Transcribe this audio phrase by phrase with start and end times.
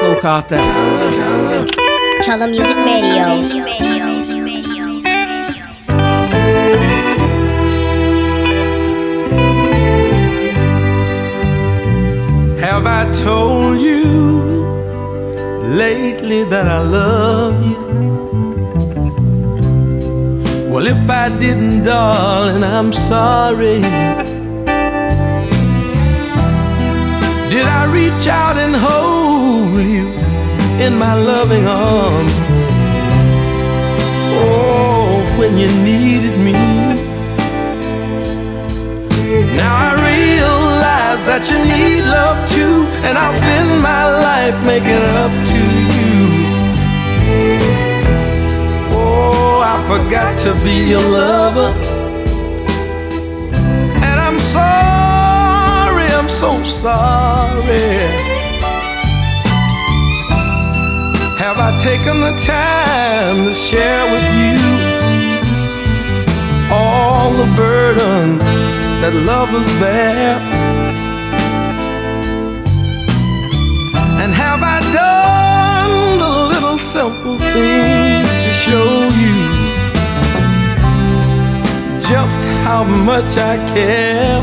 [0.00, 0.56] Posloucháte
[2.24, 3.24] Color Music Radio.
[12.60, 14.64] Have I told you
[15.68, 17.76] lately that I love you?
[20.70, 23.82] Well, if I didn't, darling, I'm sorry.
[27.50, 28.49] Did I reach out and
[29.80, 30.06] hold you
[30.84, 32.32] in my loving arms?
[34.42, 36.52] Oh, when you needed me.
[39.56, 45.32] Now I realize that you need love too, and I'll spend my life making up
[45.52, 45.62] to
[45.96, 46.20] you.
[48.92, 51.72] Oh, I forgot to be your lover.
[54.08, 58.39] And I'm sorry, I'm so sorry.
[61.62, 64.80] I taken the time to share with you
[66.72, 68.44] all the burdens
[69.00, 70.40] that lovers bear?
[74.22, 78.90] And have I done the little simple things to show
[79.20, 79.36] you
[82.00, 84.40] just how much I care?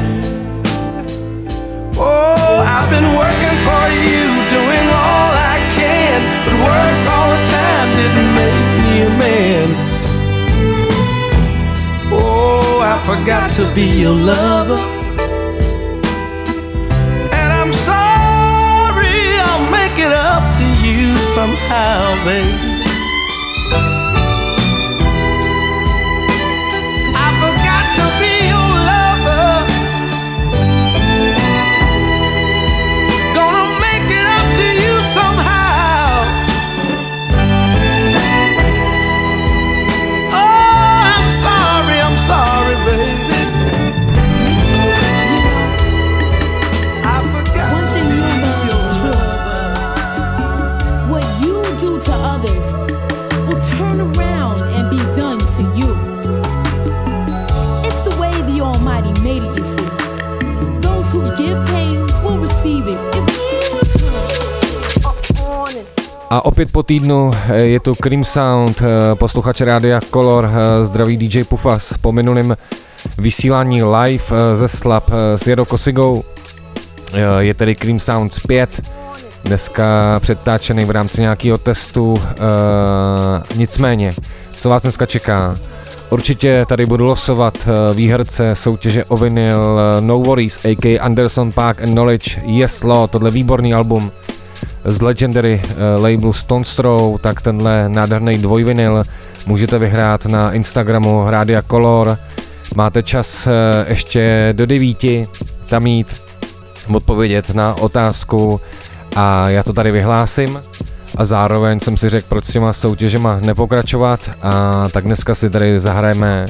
[2.00, 7.17] Oh, I've been working for you, doing all I can, but work
[13.08, 14.76] forgot to be your lover.
[17.40, 22.77] And I'm sorry, I'll make it up to you somehow, baby.
[66.30, 71.18] A opět po týdnu eh, je tu Cream Sound, eh, posluchač Rádia Color, eh, zdraví
[71.18, 72.58] DJ Pufas po minulém
[73.18, 74.24] vysílání live
[74.56, 76.24] ze Slab s Jero Kosigou.
[77.40, 78.82] Je tedy Cream Sounds 5,
[79.44, 82.22] dneska předtáčený v rámci nějakého testu,
[83.56, 84.14] nicméně,
[84.52, 85.56] co vás dneska čeká?
[86.10, 91.00] Určitě tady budu losovat výherce soutěže o vinyl No Worries, a.k.
[91.00, 94.12] Anderson Park and Knowledge, Yes Law, tohle výborný album
[94.86, 99.04] z Legendary uh, labelu Stone Throw, tak tenhle nádherný dvojvinyl
[99.46, 102.18] můžete vyhrát na Instagramu Rádia Color.
[102.76, 103.54] Máte čas uh,
[103.88, 105.28] ještě do devíti
[105.70, 106.22] tam jít
[106.94, 108.62] odpovědět na otázku
[109.16, 110.60] a já to tady vyhlásím
[111.18, 115.80] a zároveň jsem si řekl, proč s těma soutěžema nepokračovat a tak dneska si tady
[115.80, 116.46] zahrajeme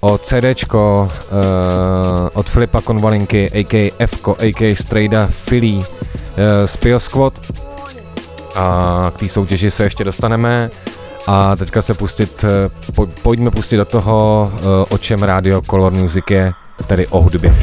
[0.00, 1.38] o CDčko uh,
[2.32, 4.06] od Flipa Konvalinky, a.k.
[4.06, 4.74] Fko, a.k.
[4.74, 5.82] Strejda Philly uh,
[6.66, 7.34] z Pio Squad
[8.54, 10.70] a k té soutěži se ještě dostaneme
[11.26, 14.52] a teďka se pustit, eh, po, pojďme pustit do toho,
[14.88, 16.52] o čem Radio Color Music je,
[16.86, 17.54] tedy o hudbě.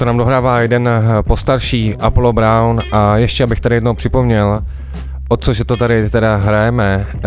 [0.00, 4.64] To nám dohrává jeden eh, postarší Apollo Brown a ještě abych tady jednou připomněl,
[5.28, 7.20] o co že to tady teda hrajeme uh,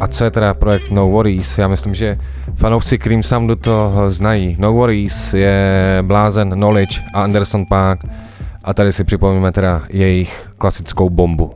[0.00, 1.58] a co je teda projekt No Worries.
[1.58, 2.18] Já myslím, že
[2.56, 4.56] fanoušci Cream Soundu to znají.
[4.58, 8.00] No Worries je Blázen, Knowledge a Anderson Park
[8.64, 11.54] a tady si připomíme teda jejich klasickou bombu.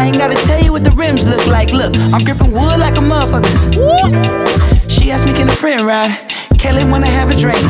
[0.00, 1.72] I ain't gotta tell you what the rims look like.
[1.72, 3.52] Look, I'm gripping wood like a motherfucker.
[4.88, 6.16] She asked me, can a friend ride?
[6.58, 7.62] Kelly wanna have a drink.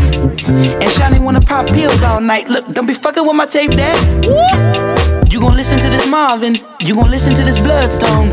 [0.46, 2.48] And Shani wanna pop pills all night.
[2.48, 3.98] Look, don't be fucking with my tape, dad.
[5.32, 6.54] You gon' listen to this Marvin.
[6.82, 8.30] You gon' listen to this Bloodstone.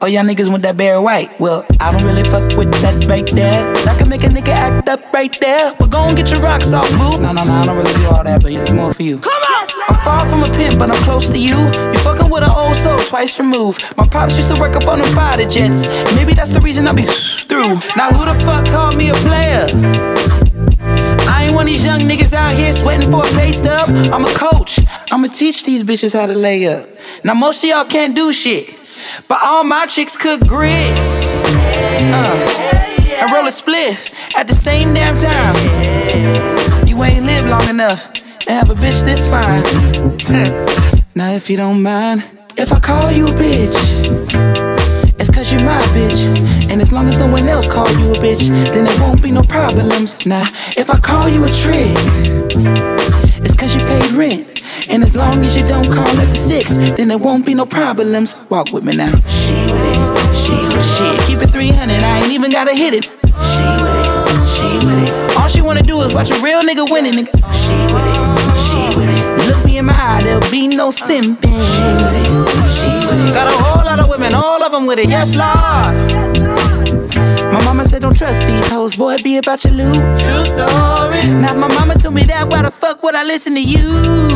[0.00, 1.38] Oh, y'all niggas want that bare White.
[1.38, 3.70] Well, I don't really fuck with that right there.
[3.84, 5.74] That can make a nigga act up right there.
[5.78, 7.20] But go and get your rocks off, boo.
[7.20, 9.18] No, no, no, I don't really do all that, but it's more for you.
[9.18, 9.47] Come on!
[9.88, 11.56] I'm far from a pimp, but I'm close to you.
[11.56, 13.82] You're fucking with an old soul, twice removed.
[13.96, 15.82] My pops used to work up on them fighter jets.
[16.14, 17.74] Maybe that's the reason I be through.
[17.96, 19.66] Now, who the fuck called me a player?
[21.26, 23.88] I ain't one of these young niggas out here sweating for a pay stub.
[24.12, 24.78] I'm a coach.
[25.10, 26.88] I'ma teach these bitches how to lay up.
[27.24, 28.74] Now, most of y'all can't do shit.
[29.26, 31.24] But all my chicks cook grits.
[31.26, 32.88] Uh,
[33.20, 35.56] and roll a spliff at the same damn time.
[36.86, 38.12] You ain't lived long enough
[38.48, 39.62] have a bitch this fine.
[41.14, 42.24] now, if you don't mind,
[42.56, 43.74] if I call you a bitch,
[45.20, 46.24] it's cause you're my bitch.
[46.70, 49.30] And as long as no one else call you a bitch, then there won't be
[49.30, 50.24] no problems.
[50.26, 50.42] Now,
[50.76, 51.96] if I call you a trick,
[53.44, 54.62] it's cause you paid rent.
[54.88, 57.66] And as long as you don't call it the six, then there won't be no
[57.66, 58.46] problems.
[58.48, 59.10] Walk with me now.
[59.10, 61.18] She with it, she with it.
[61.18, 63.04] Shit, keep it 300, I ain't even gotta hit it.
[63.04, 65.36] She with it, she with it.
[65.36, 67.32] All she wanna do is watch a real nigga winning, nigga.
[67.34, 68.17] She with it,
[69.78, 69.84] it.
[69.84, 71.42] Look me in my eye, there'll be no simping.
[71.42, 72.26] She with it,
[72.78, 73.34] she with it.
[73.34, 75.94] Got a whole lot of women, all of them with it, yes, Lord.
[77.52, 79.94] My mama said don't trust these hoes, boy, be about your loot.
[79.94, 81.22] True story.
[81.40, 83.78] Now my mama told me that, why the fuck would I listen to you?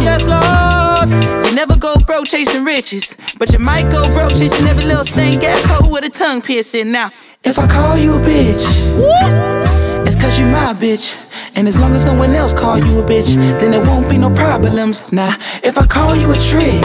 [0.01, 1.11] Yes, Lord.
[1.47, 5.45] You never go broke chasing riches, but you might go broke chasing every little stank
[5.45, 6.93] asshole with a tongue piercing.
[6.93, 7.11] Now,
[7.45, 8.65] if I call you a bitch,
[8.99, 10.07] what?
[10.07, 11.17] it's cause you my bitch.
[11.55, 14.17] And as long as no one else call you a bitch, then there won't be
[14.17, 15.13] no problems.
[15.13, 16.83] Nah, if I call you a trick,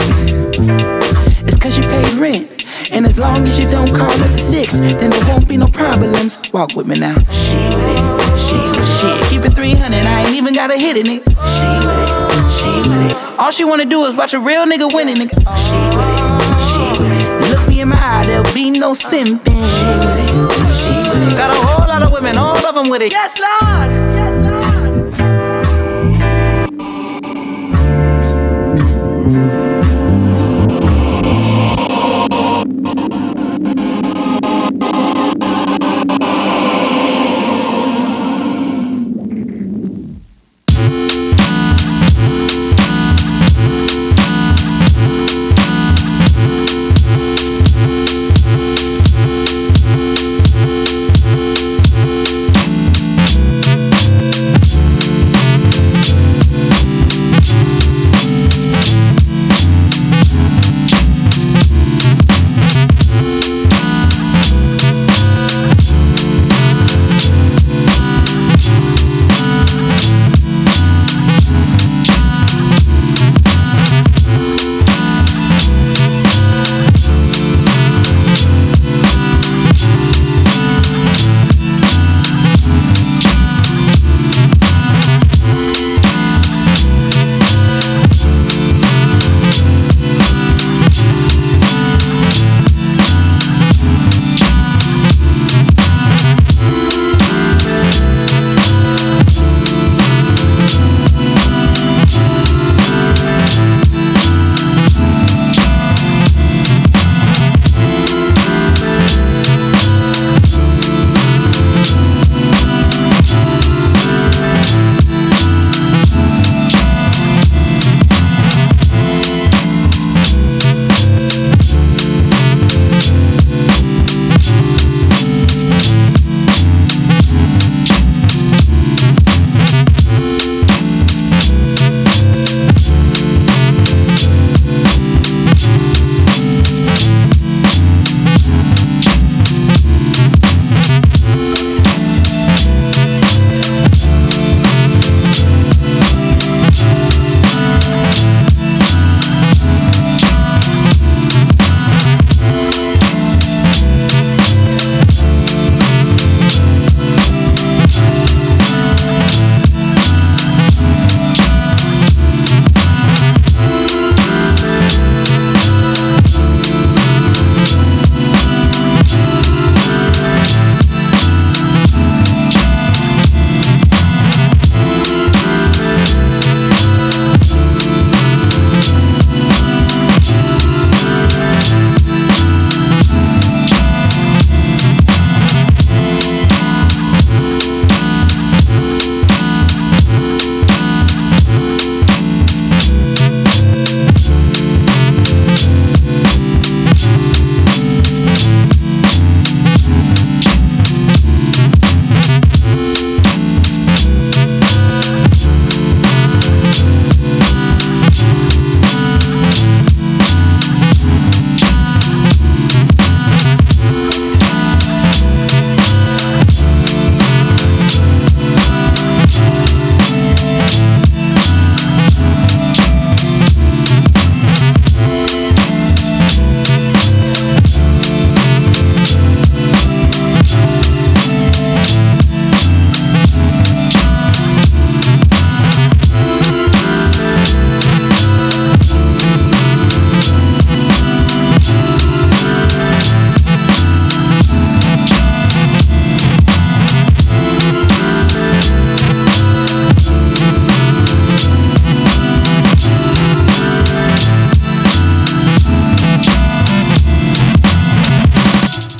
[1.46, 2.64] it's cause you paid rent.
[2.92, 5.66] And as long as you don't call it the six, then there won't be no
[5.66, 6.50] problems.
[6.52, 7.14] Walk with me now.
[7.14, 8.98] She with it, she with it.
[9.00, 11.22] Shit, keep it 300, I ain't even gotta hit in it.
[11.24, 12.10] She with it,
[12.58, 13.16] she with it.
[13.38, 15.38] All she wanna do is watch a real nigga winning, nigga.
[15.66, 17.50] She with it, she with it.
[17.50, 19.44] Look me in my eye, there'll be no simping.
[19.44, 20.28] She with it,
[20.76, 21.36] she with it.
[21.36, 23.12] Got a whole lot of women, all of them with it.
[23.12, 24.17] Yes, Lord.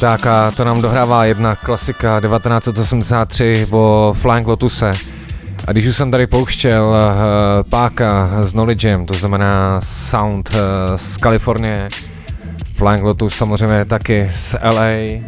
[0.09, 4.91] Tak a to nám dohrává jedna klasika 1983 o Flying Lotuse.
[5.67, 10.57] A když už jsem tady pouštěl uh, páka s Knowledgem, to znamená sound uh,
[10.97, 11.88] z Kalifornie,
[12.75, 15.21] Flying Lotus samozřejmě taky z LA,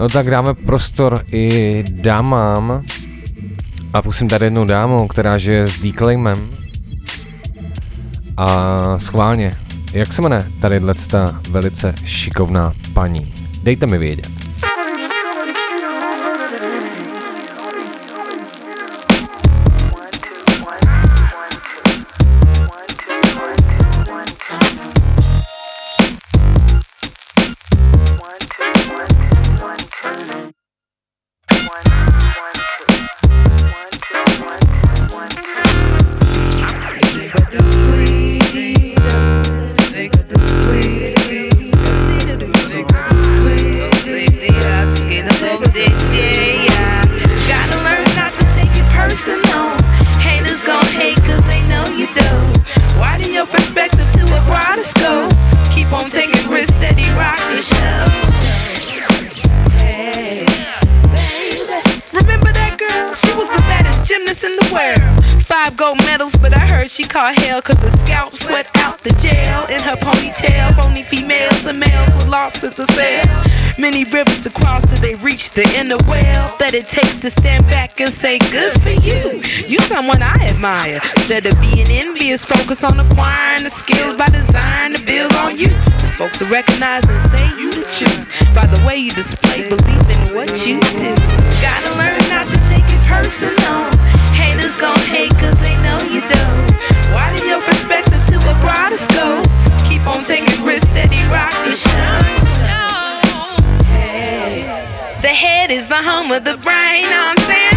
[0.00, 2.82] no tak dáme prostor i dámám.
[3.92, 6.48] A pustím tady jednu dámu, která žije s Declaimem.
[8.36, 9.54] A schválně,
[9.92, 13.37] jak se jmenuje tady ta velice šikovná paní?
[13.64, 14.37] Deita-me a.
[82.78, 85.68] focus on acquiring the skills by design to build on you.
[86.16, 90.34] Folks will recognize and say you the truth by the way you display belief in
[90.34, 91.14] what you do.
[91.62, 93.90] Gotta learn not to take it personal.
[94.34, 96.70] Haters gon' hate cause they know you don't.
[97.14, 99.46] Widen your perspective to a broader scope.
[99.88, 102.38] Keep on taking risks, steady rock the show.
[105.22, 107.06] The head is the home of the brain.
[107.10, 107.67] I'm saying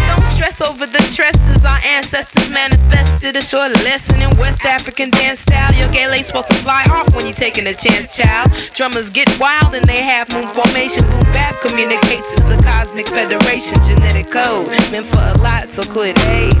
[0.42, 1.64] stress over the tresses.
[1.64, 5.72] Our ancestors manifested a short lesson in West African dance style.
[5.74, 8.50] Your gay lace supposed to fly off when you're taking a chance, child.
[8.74, 11.04] Drummers get wild and they have moon formation.
[11.10, 13.78] Boom bap communicates to the cosmic federation.
[13.86, 16.58] Genetic code meant for a lot, so quit hating.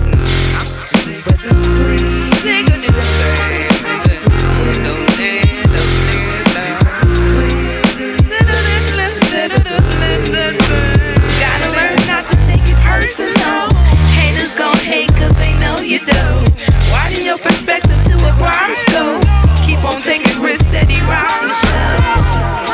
[11.72, 13.71] Learn not to take it personal
[15.92, 16.22] you do.
[16.90, 19.20] Widen your perspective to a broader scope.
[19.66, 22.71] Keep on taking risks, steady rock the show.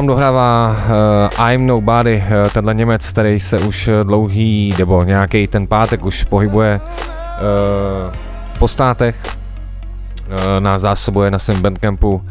[0.00, 0.76] Nám dohrává
[1.38, 6.24] uh, I'm Nobody, uh, tenhle Němec, který se už dlouhý, nebo nějaký ten pátek už
[6.24, 8.14] pohybuje uh,
[8.58, 9.16] po státech.
[9.26, 12.22] Uh, nás zásobuje na svém bandcampu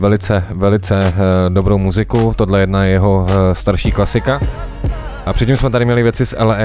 [0.00, 2.32] velice, velice uh, dobrou muziku.
[2.36, 4.40] Tohle je jedna jeho uh, starší klasika.
[5.26, 6.56] A předtím jsme tady měli věci z LA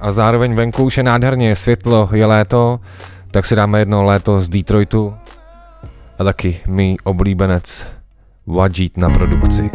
[0.00, 2.80] a zároveň venku už je nádherně, je světlo, je léto,
[3.30, 5.14] tak si dáme jedno léto z Detroitu
[6.18, 7.86] a taky mý oblíbenec
[8.46, 9.70] Waajeed na produkci.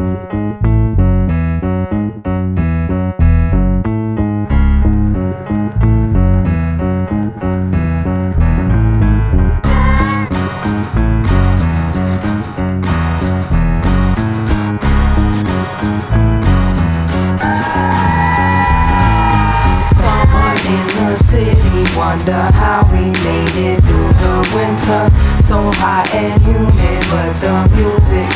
[22.12, 25.10] wonder how we made it through the winter.
[25.43, 26.40] So hot and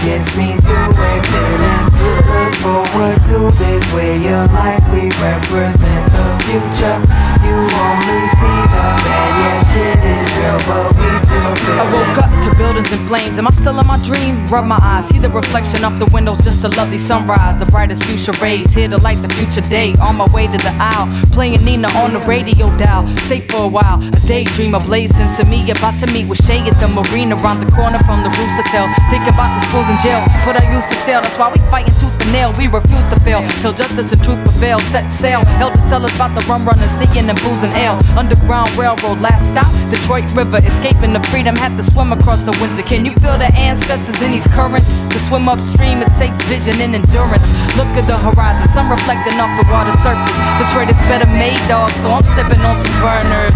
[0.04, 1.26] gets me through it.
[1.26, 4.84] Feeling look to this way of life.
[4.94, 6.98] We represent the future.
[7.44, 12.18] You only see the bad, yeah, shit is real, but we still feel I woke
[12.24, 13.38] up to buildings in flames.
[13.38, 14.48] Am I still in my dream?
[14.48, 17.60] Rub my eyes, see the reflection off the windows, just a lovely sunrise.
[17.60, 19.94] The brightest future rays here to light the future day.
[20.02, 23.06] On my way to the aisle, playing Nina on the radio dial.
[23.28, 25.70] Stay for a while, a daydream ablazing to me.
[25.70, 28.88] About to meet with Shay at the marina around the corner from the Rooster Tail.
[29.12, 31.22] Thinking about the schools and jails, what I used to sell.
[31.22, 32.54] That's why we fighting tooth and nail.
[32.58, 34.80] We refuse to fail till justice and truth prevail.
[34.80, 37.98] Set sail, elders tell us about the rum runners, sneaking and boozing ale.
[38.18, 40.62] Underground railroad, last stop, Detroit River.
[40.62, 42.84] Escaping the freedom, had to swim across the winter.
[42.84, 45.06] Can you feel the ancestors in these currents?
[45.06, 47.50] To swim upstream, it takes vision and endurance.
[47.76, 50.38] Look at the horizon, sun reflecting off the water surface.
[50.62, 53.56] Detroit is better made, dog, so I'm sipping on some burners.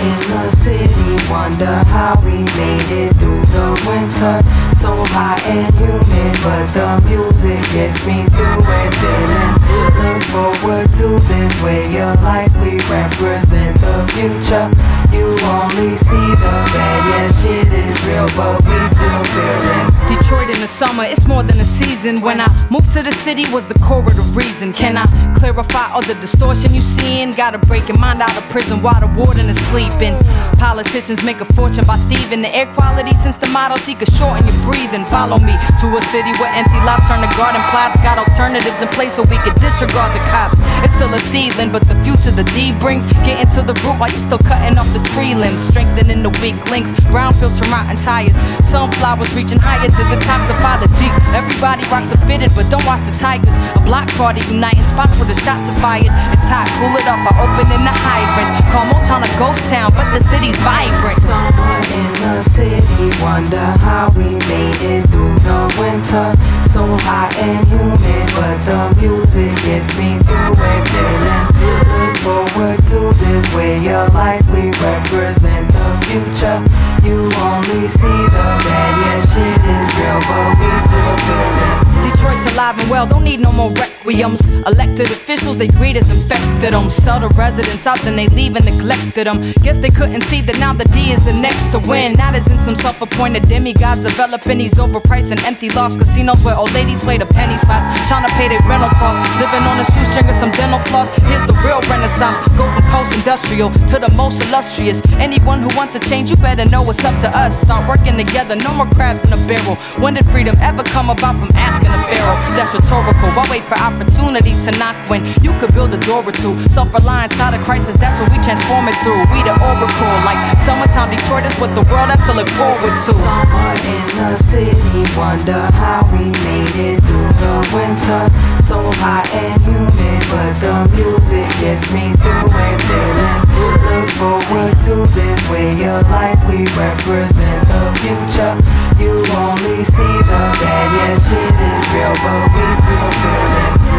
[0.00, 4.42] In the city wonder how we made it through the winter.
[4.80, 8.94] So hot and humid, but the music gets me through it.
[8.94, 9.59] Feeling
[9.98, 12.52] look forward to this way of life.
[12.62, 14.70] We represent the future.
[15.10, 19.90] You only see the bad, yeah, shit is real, but we still feeling.
[20.06, 22.20] Detroit in the summer, it's more than a season.
[22.20, 24.72] When I moved to the city, was the core of the reason.
[24.72, 27.32] Can I clarify all the distortion you seeing?
[27.32, 30.14] Gotta break your mind out of prison while the warden is sleeping.
[30.58, 34.46] Politicians make a fortune by thieving the air quality since the Model T could shorten
[34.46, 35.04] your breathing.
[35.06, 37.98] Follow me to a city where empty lots turn to garden plots.
[37.98, 40.58] Got alternatives in place so we can disregard the cops.
[40.82, 43.12] It's still a seedling, but the future the D brings.
[43.22, 45.62] Getting to the root while you still cutting off the tree limbs.
[45.62, 46.98] Strengthening the weak links.
[47.12, 48.36] Brownfields from rotten tires.
[48.64, 51.12] Sunflowers reaching higher to the tops of Father Deep.
[51.36, 53.54] Everybody rocks are fitted, but don't watch the Tigers.
[53.76, 56.10] A block party uniting spots where the shots are fired.
[56.32, 58.56] It's hot, cool it up by opening the hydrants.
[58.72, 61.20] Call Motown a ghost town, but the city's vibrant.
[61.20, 66.32] Someone in the city wonder how we made it through the winter.
[66.70, 70.82] So hot and humid, but the music gets me through it.
[70.88, 71.50] Feeling
[71.90, 74.46] look forward to this way of life.
[74.50, 76.58] We represent the future.
[77.06, 81.89] You only see the bad, yeah, shit is real, but we still feeling.
[82.02, 84.40] Detroit's alive and well, don't need no more requiems.
[84.66, 86.90] Elected officials, they greed us infected them.
[86.90, 89.40] Sell the residents out, then they leave and neglected them.
[89.62, 92.14] Guess they couldn't see that now the D is the next to win.
[92.14, 95.96] Now there's in some self appointed demigods developing these overpriced and empty lofts.
[95.96, 97.86] Casinos where old ladies play the penny slots.
[98.08, 99.24] Trying to pay their rental costs.
[99.40, 101.08] Living on a shoestring with some dental floss.
[101.26, 102.38] Here's the real renaissance.
[102.56, 105.02] Go from post industrial to the most illustrious.
[105.16, 107.60] Anyone who wants to change, you better know it's up to us.
[107.60, 109.76] Start working together, no more crabs in a barrel.
[110.02, 112.38] When did freedom ever come about from asking a pharaoh?
[112.56, 113.30] That's rhetorical.
[113.32, 116.58] Why wait for opportunity to knock when you could build a door or two?
[116.68, 119.20] Self reliance out of crisis, that's what we transform it through.
[119.32, 123.14] We the oracle, like summertime Detroit is what the world has to look forward to.
[123.16, 128.28] Summer in the city, wonder how we made it through the winter.
[128.62, 132.78] So hot and humid, but the music gets me through it.
[132.90, 133.79] Feeling look
[134.20, 136.38] forward to this way of life.
[136.46, 138.54] We represent the future.
[139.00, 143.89] You only see the bad, yeah, shit is real, but we still feeling.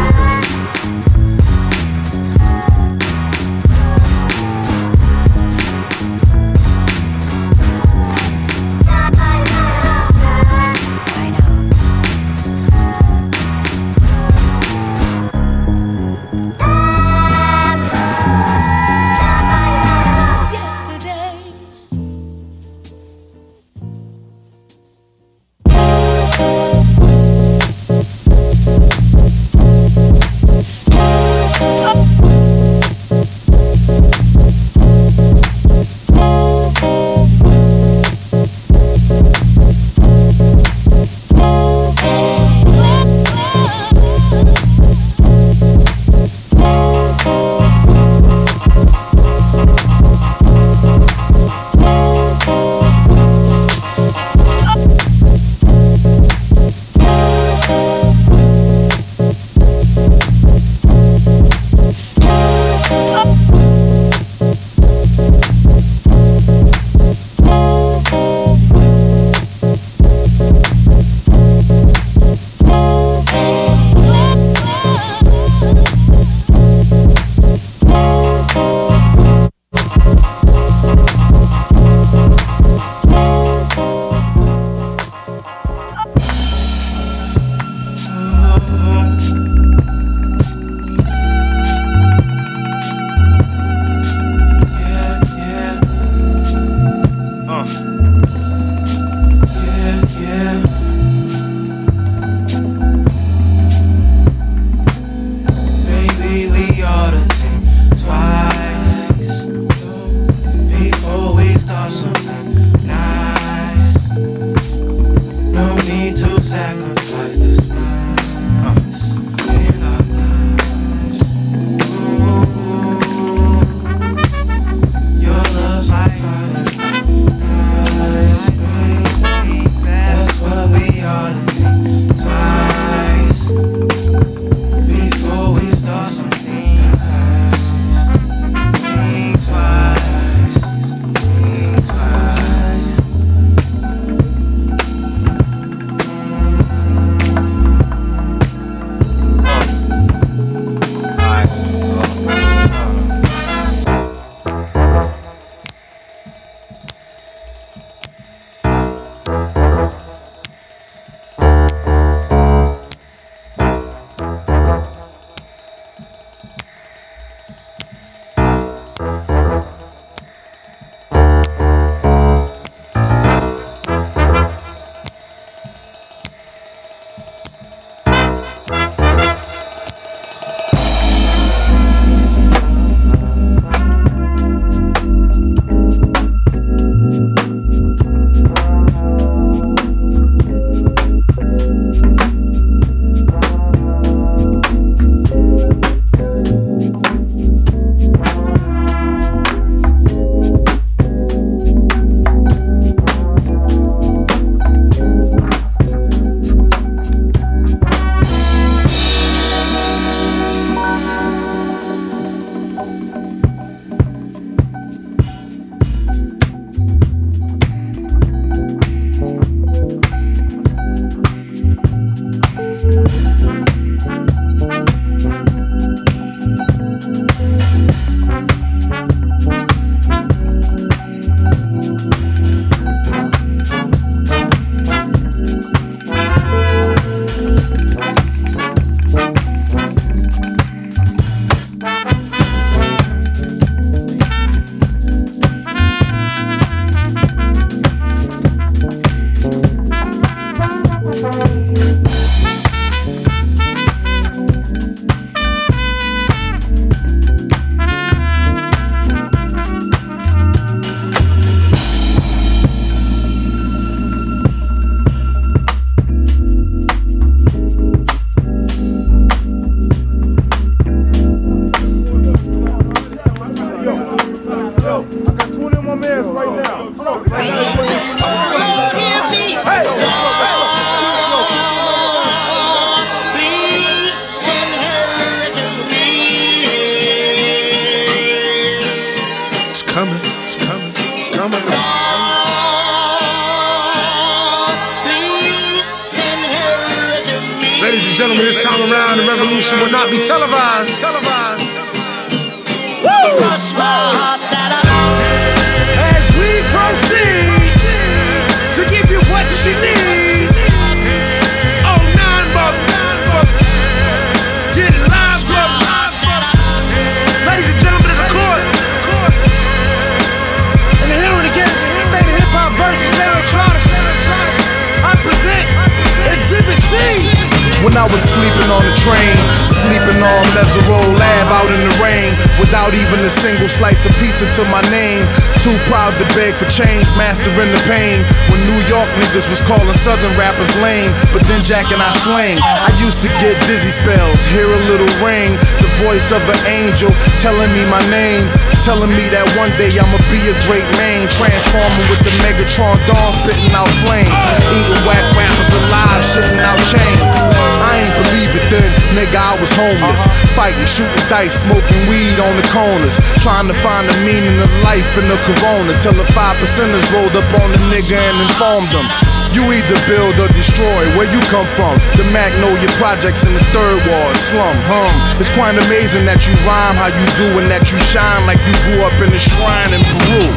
[361.32, 365.40] Dice, smoking weed on the corners, trying to find the meaning of life in the
[365.48, 369.08] corona, till the five percenters rolled up on the nigga and informed them.
[369.56, 371.08] You either build or destroy.
[371.16, 371.96] Where you come from?
[372.20, 374.76] The Mac know your Projects in the third ward slum.
[374.84, 375.12] Hum.
[375.40, 378.76] It's quite amazing that you rhyme how you do and that you shine like you
[378.92, 380.52] grew up in a shrine in Peru.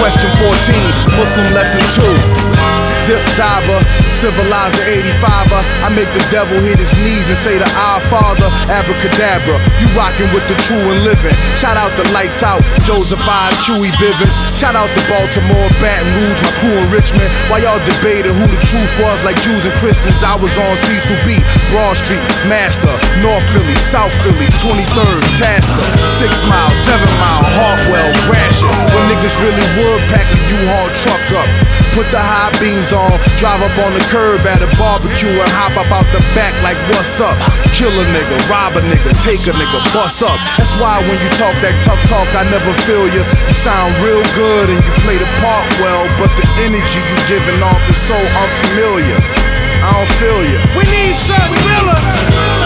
[0.00, 3.80] Question 14, Muslim lesson 2 dip diver,
[4.20, 5.64] civilizer 85er.
[5.80, 9.56] I make the devil hit his knees and say to our father, abracadabra.
[9.80, 11.32] You rockin' with the true and living.
[11.56, 14.36] Shout out the lights out, Joseph I, Chewy Bivens.
[14.60, 17.32] Shout out the Baltimore, Baton Rouge, my crew in Richmond.
[17.48, 21.16] While y'all debated who the truth was, like Jews and Christians, I was on Cecil
[21.24, 21.40] B,
[21.72, 22.92] Broad Street, Master,
[23.24, 25.88] North Philly, South Philly, 23rd, Tasker,
[26.20, 28.68] 6 Mile, 7 Mile, Hartwell, Gratiot.
[28.68, 31.48] When niggas really would pack a U-Haul truck up.
[31.96, 35.74] Put the high beams on, drive up on the curb at a barbecue and hop
[35.74, 37.34] up out the back like what's up?
[37.74, 40.38] Kill a nigga, rob a nigga, take a nigga, bust up.
[40.54, 43.26] That's why when you talk that tough talk, I never feel you.
[43.26, 47.58] You sound real good and you play the part well, but the energy you giving
[47.58, 49.18] off is so unfamiliar.
[49.82, 50.58] I don't feel you.
[50.78, 52.59] We need something realer.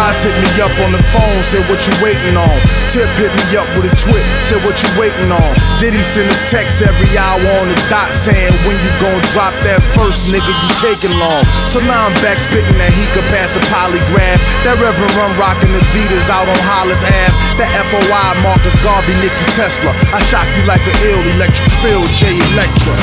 [0.00, 2.56] Nas hit me up on the phone, said what you waiting on.
[2.88, 5.52] Tip hit me up with a twit, said what you waiting on.
[5.76, 9.84] Diddy send a text every hour on the dot saying when you gon' drop that
[9.92, 11.44] first nigga you taking long.
[11.68, 14.40] So now I'm back spitting that he could pass a polygraph.
[14.64, 17.36] That Reverend Run rockin' Adidas out on Hollis Ave.
[17.60, 19.92] That FOI Marcus Garvey, Nicky Tesla.
[20.16, 22.96] I shock you like an ill electric field, J Electra.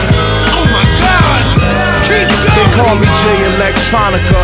[0.50, 1.97] Oh my God.
[2.08, 4.42] They call me Jay Electronica.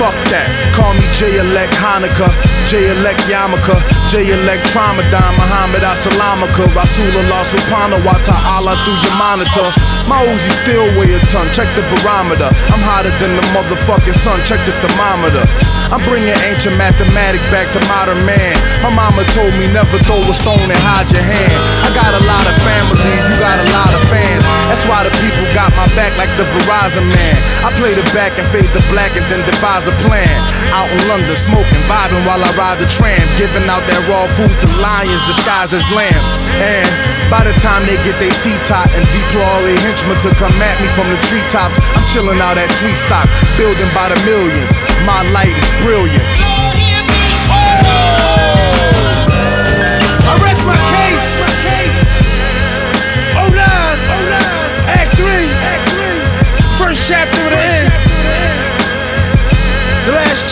[0.00, 0.48] Fuck that.
[0.72, 2.32] Call me J Elect Hanukkah,
[2.64, 3.76] J Elect Yamaka,
[4.08, 9.68] J Elect Tramadan, Muhammad Asalamaka, Rasulullah Subhanahu wa ta'ala through your monitor.
[10.08, 12.48] My Uzi still weigh a ton, check the barometer.
[12.72, 15.44] I'm hotter than the motherfucking sun, check the thermometer.
[15.92, 18.56] I'm bringing ancient mathematics back to modern man.
[18.80, 21.60] My mama told me never throw a stone and hide your hand.
[21.84, 24.48] I got a lot of family, you got a lot of fans.
[24.72, 27.36] That's why the people got my back like the Verizon man.
[27.60, 30.32] I play the back and fade the black and then devise a plan.
[30.72, 33.20] Out in London, smoking, vibing while I ride the tram.
[33.36, 36.28] Giving out that raw food to lions disguised as lambs.
[36.60, 36.88] And
[37.28, 40.56] by the time they get their seat top and deploy all their henchmen to come
[40.64, 43.28] at me from the treetops, I'm chilling out at Tweet Stock,
[43.60, 44.72] building by the millions.
[45.04, 46.39] My light is brilliant.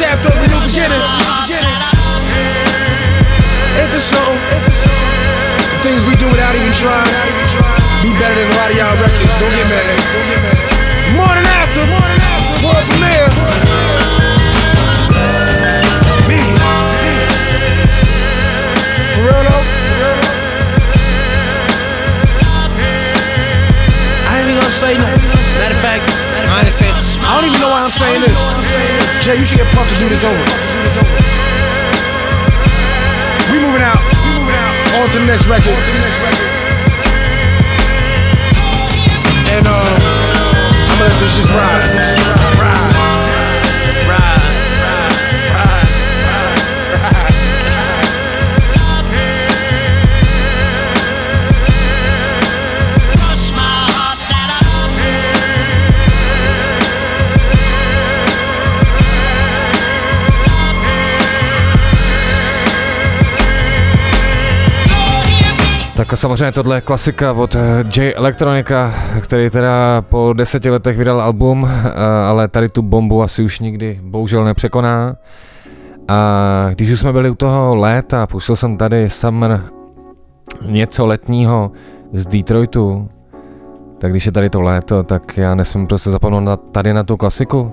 [0.08, 1.04] Chapter of the new beginning.
[3.92, 4.64] This something?
[5.84, 7.12] Things we do without even trying.
[8.00, 9.36] Be better than a lot of y'all records.
[9.36, 10.00] Don't get mad.
[11.12, 11.84] Morning after.
[12.64, 13.28] World premiere.
[16.24, 16.40] Me.
[19.12, 19.28] For?
[24.24, 25.20] I ain't gonna say nothing.
[25.60, 26.27] Matter of fact,
[26.58, 26.90] I ain't saying.
[27.22, 28.34] I don't even know why I'm saying this.
[29.22, 30.42] Jay, you should get Puff to do this over.
[33.54, 34.02] We moving out.
[34.98, 35.70] On to the next record.
[39.54, 41.48] And uh, I'm gonna let this just.
[41.54, 42.47] Ride.
[66.08, 71.20] Tak samozřejmě tohle je klasika od eh, J Electronica, který teda po deseti letech vydal
[71.20, 71.90] album, eh,
[72.26, 75.16] ale tady tu bombu asi už nikdy bohužel nepřekoná.
[76.08, 79.62] A když už jsme byli u toho léta, pustil jsem tady Summer
[80.66, 81.72] něco letního
[82.12, 83.08] z Detroitu,
[83.98, 87.16] tak když je tady to léto, tak já nesmím prostě zapomenout na, tady na tu
[87.16, 87.72] klasiku.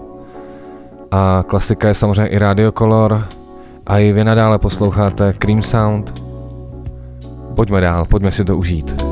[1.12, 3.28] A klasika je samozřejmě i Radio Color
[3.86, 6.25] a i vy nadále posloucháte Cream Sound.
[7.56, 9.05] Pojďme dál, pojďme si to užít.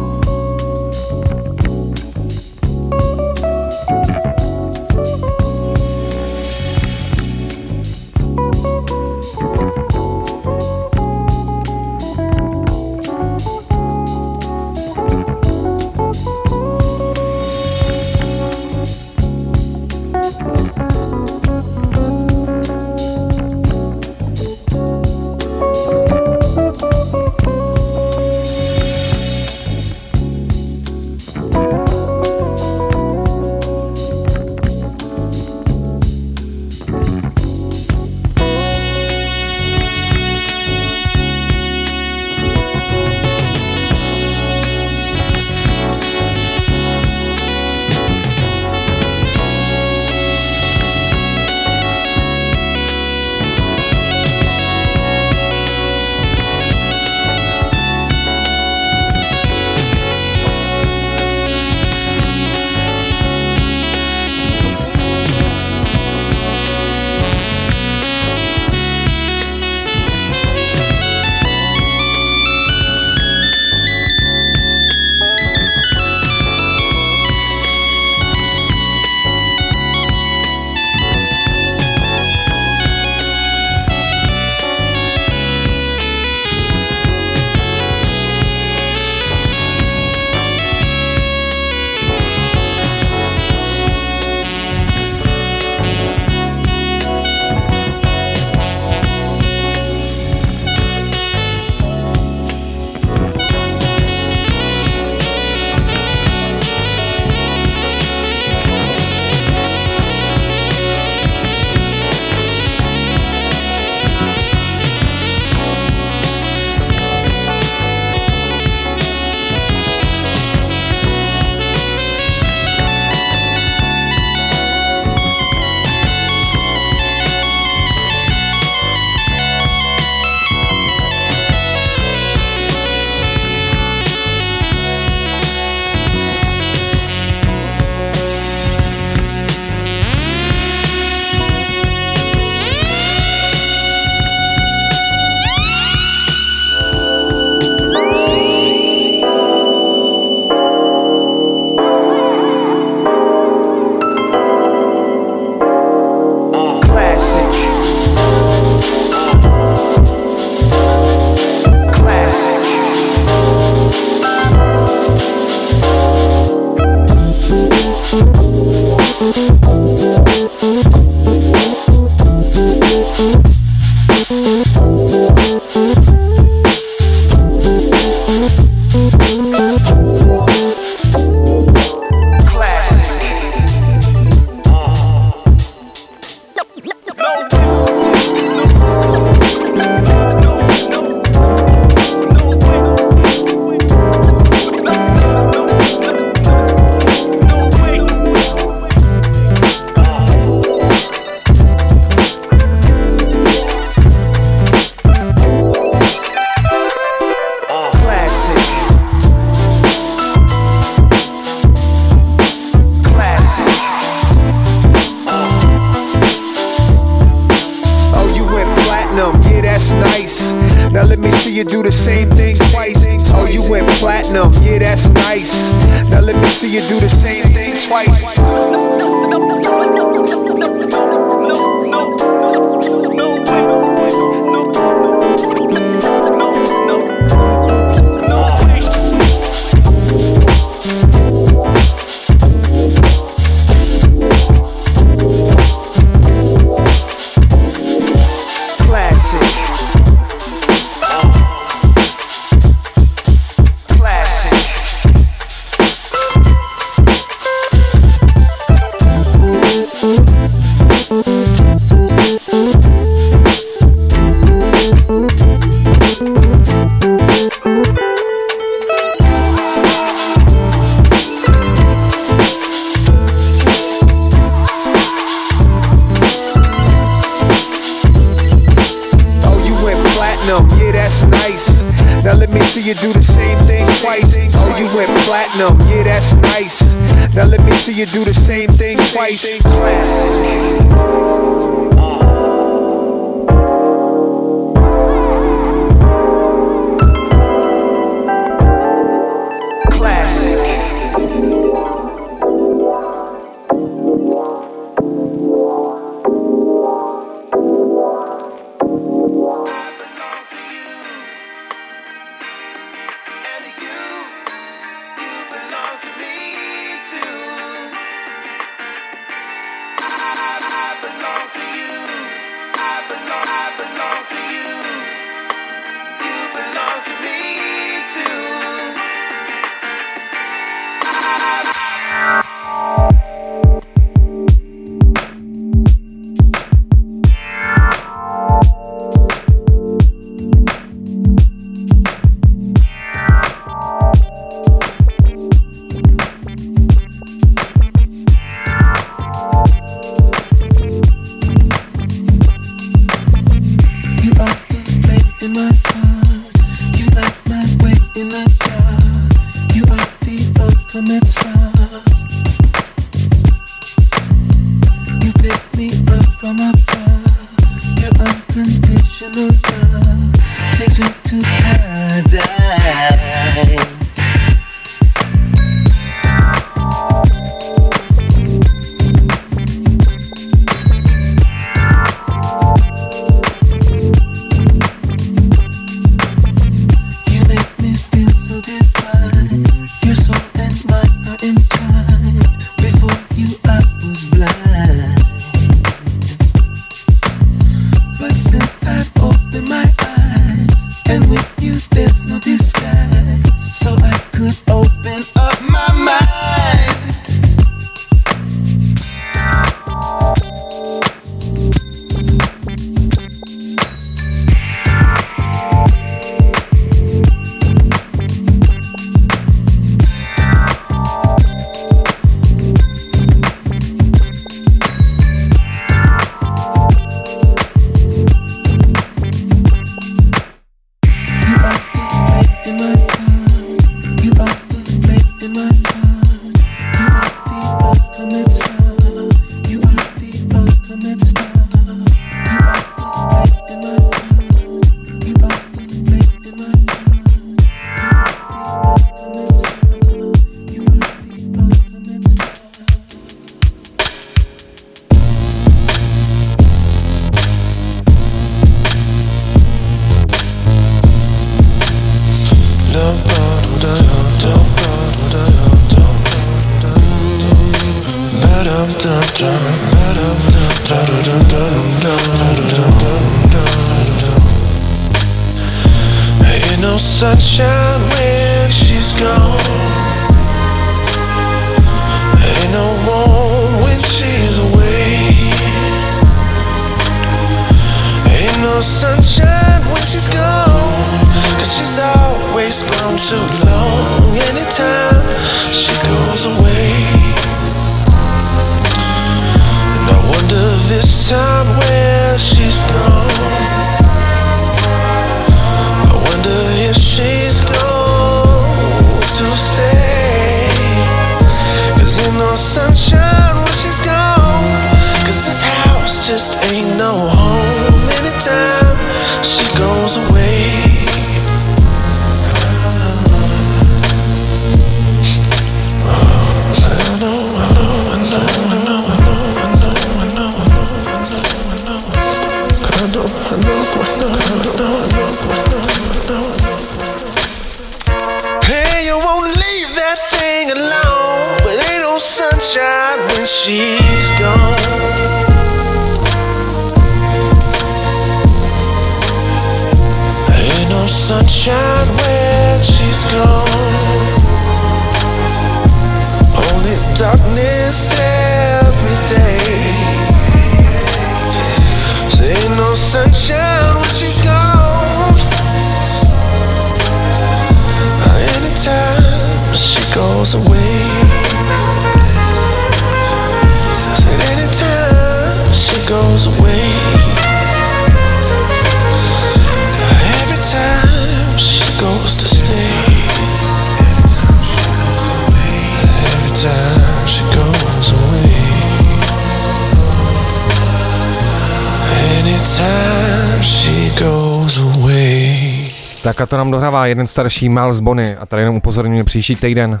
[596.22, 600.00] Tak a to nám dohrává jeden starší Miles Bonny a tady jenom upozorňuji příští týden.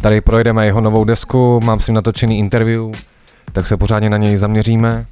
[0.00, 2.82] Tady projedeme jeho novou desku, mám s ním natočený interview,
[3.52, 5.06] tak se pořádně na něj zaměříme.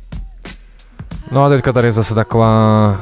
[1.31, 3.01] No a teďka tady je zase taková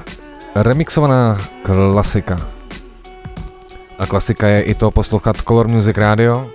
[0.54, 2.36] remixovaná klasika.
[3.98, 6.46] A klasika je i to poslouchat Color Music Radio.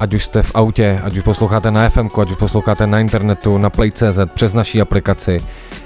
[0.00, 3.58] Ať už jste v autě, ať už posloucháte na FM, ať už posloucháte na internetu,
[3.58, 5.38] na Play.cz, přes naší aplikaci.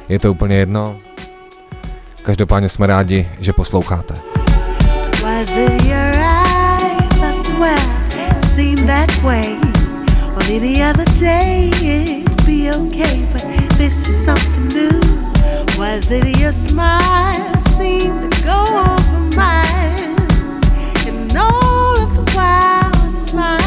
[0.09, 0.97] Je to úplně jedno.
[2.23, 4.15] Každopádně jsme rádi, že posloucháte.
[5.23, 5.55] Was
[15.95, 17.61] Was it your smile?
[17.61, 20.69] Seemed to go over miles,
[21.07, 23.64] and all of the while, a smile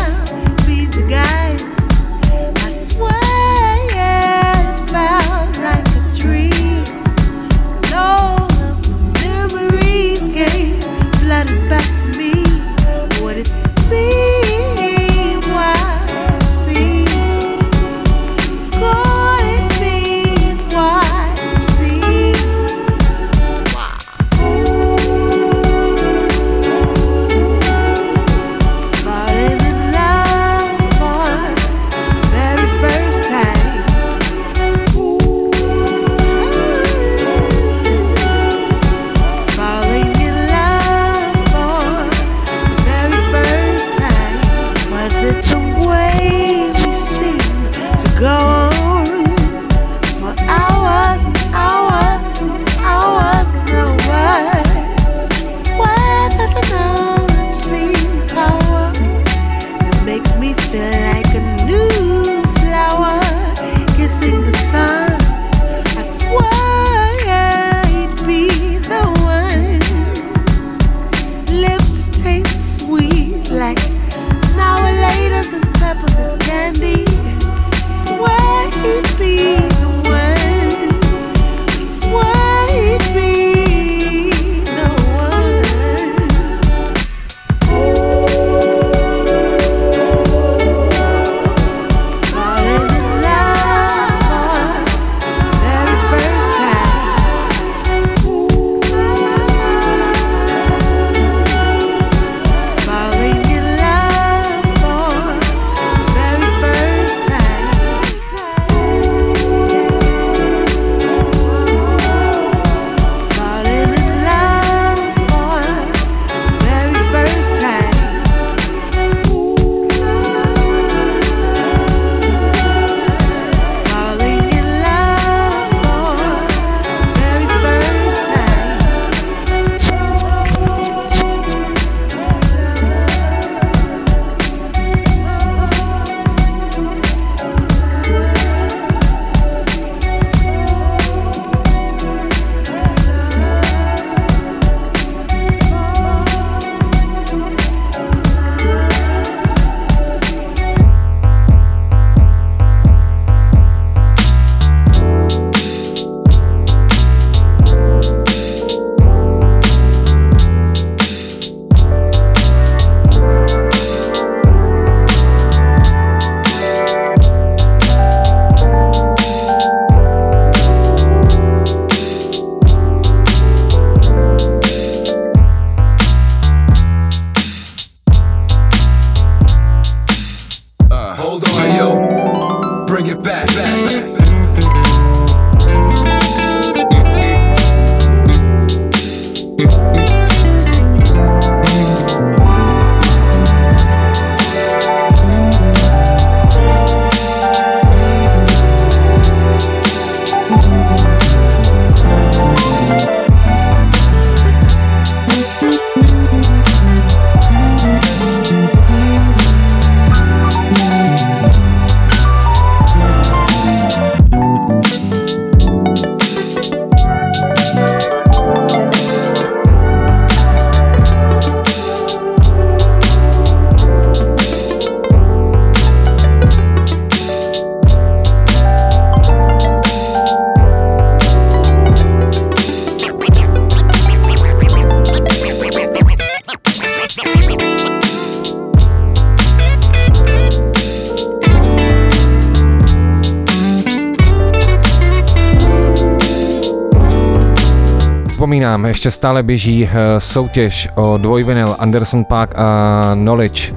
[249.08, 253.74] ještě stále běží uh, soutěž o dvojvinyl Anderson Park a Knowledge,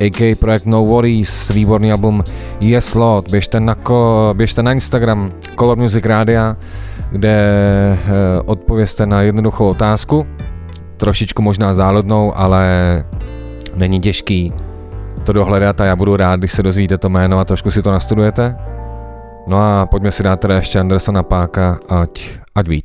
[0.00, 0.34] a.k.
[0.34, 2.22] projekt No Worries, výborný album
[2.60, 3.30] Yes Lord.
[3.30, 6.42] Běžte na, ko, běžte na Instagram Color Music Radio,
[7.10, 8.10] kde uh,
[8.44, 10.26] odpověste na jednoduchou otázku,
[10.96, 12.64] trošičku možná záludnou, ale
[13.74, 14.52] není těžký
[15.24, 17.92] to dohledat a já budu rád, když se dozvíte to jméno a trošku si to
[17.92, 18.56] nastudujete.
[19.46, 22.81] No a pojďme si dát teda ještě Andersona Páka, ať, ať víte.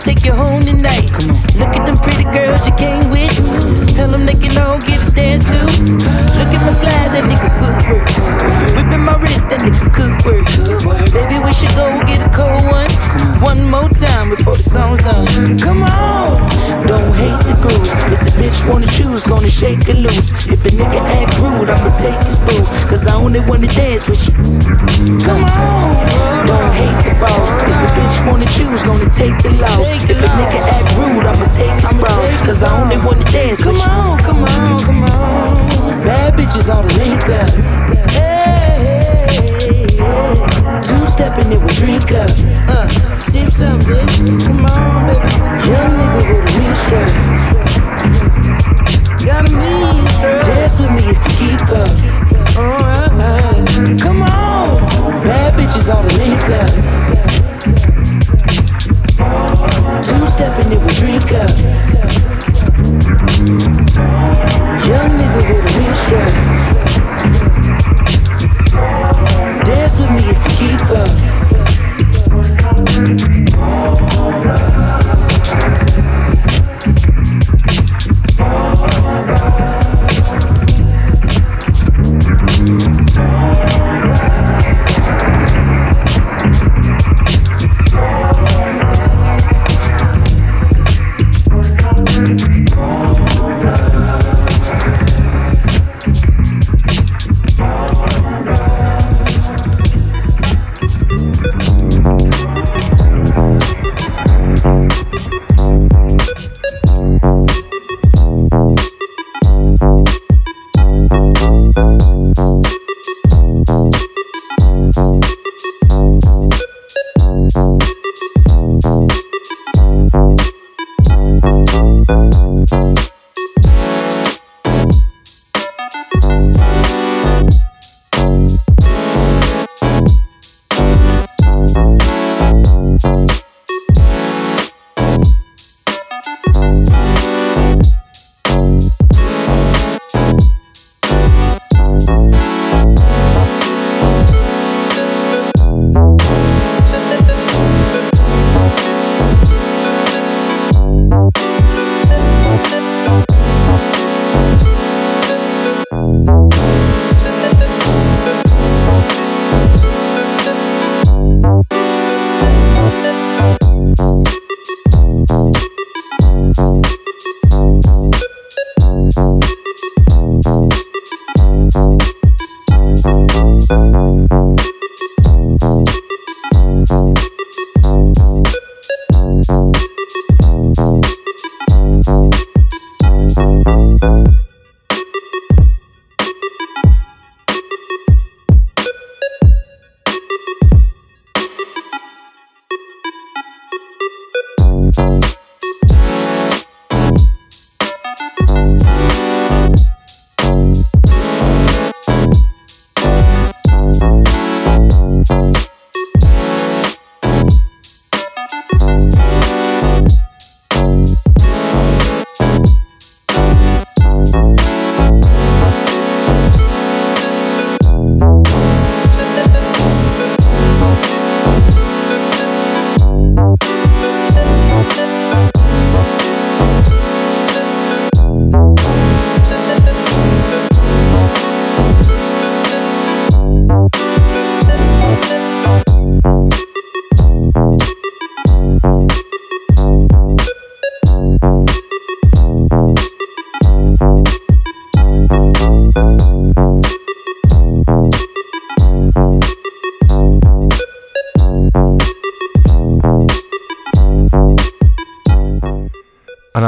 [0.00, 1.10] Take you home tonight.
[1.12, 1.42] Come on.
[1.58, 3.34] Look at them pretty girls you came with.
[3.94, 5.66] Tell them they can all get a dance too.
[6.38, 8.06] Look at my slide, that nigga footwork.
[8.76, 10.46] Whipping my wrist, that nigga cook work.
[11.12, 12.90] Baby, we should go get a cold one.
[13.42, 15.58] One more time before the song's done.
[15.58, 16.38] Come on,
[16.86, 17.90] don't hate the groove.
[18.12, 20.30] If the bitch wanna choose, gonna shake it loose.
[20.46, 22.62] If a nigga act rude, I'ma take his boo.
[22.86, 24.34] Cause I only wanna dance with you.
[25.22, 27.54] Come on, don't hate the boss.
[27.62, 29.57] If the bitch wanna choose, gonna take the
[32.78, 33.82] I only wanna dance with you.
[33.82, 36.04] Come on, come on, come on.
[36.04, 37.67] Bad bitches all the link up.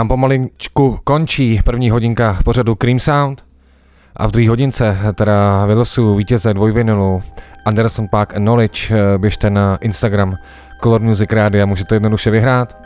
[0.00, 3.44] Nám pomaličku končí první hodinka pořadu Cream Sound.
[4.16, 7.22] A v druhé hodince teda vylosuju vítěze dvojvinilu
[7.66, 8.92] Anderson Park and Knowledge.
[9.18, 10.36] Běžte na Instagram
[10.82, 12.76] Color Music Radio, můžete jednoduše vyhrát.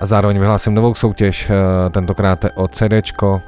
[0.00, 1.50] A zároveň vyhlásím novou soutěž,
[1.90, 3.40] tentokrát od CDčko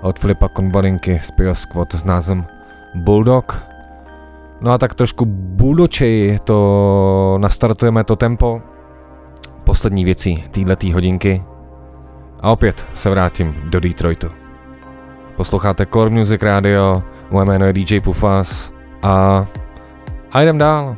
[0.00, 2.46] od Filipa Konbalinky z Pio Squad s názvem
[2.94, 3.64] Bulldog.
[4.60, 8.60] No a tak trošku buldočej to nastartujeme to tempo.
[9.64, 11.42] Poslední věcí této hodinky.
[12.40, 14.30] A opět se vrátím do Detroitu.
[15.36, 18.72] Posloucháte Core Music Radio, moje jméno je DJ Pufas
[19.02, 19.46] a,
[20.32, 20.96] a jdem dál.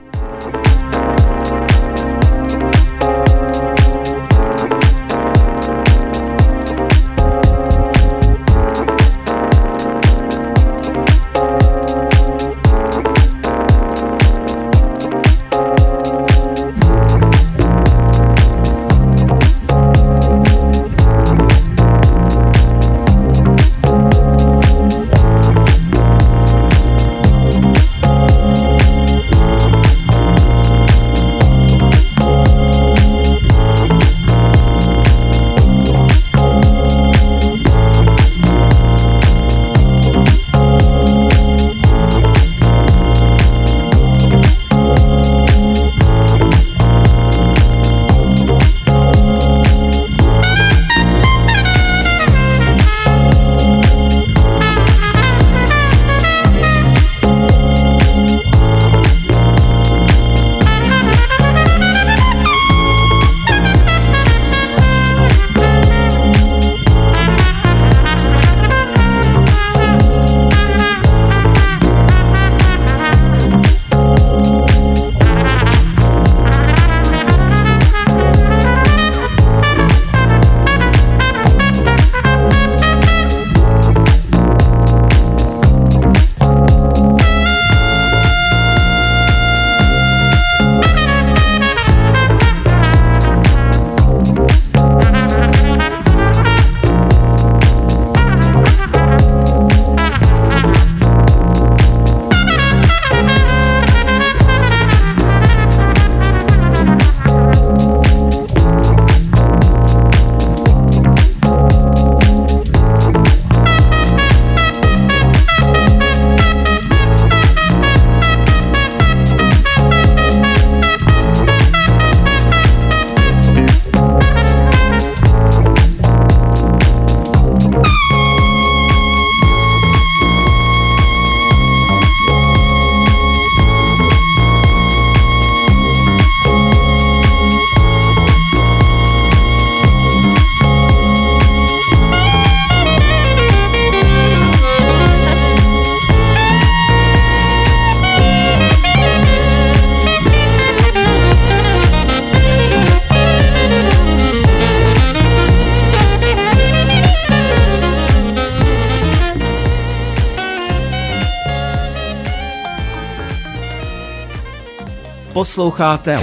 [165.40, 166.18] Posloucháte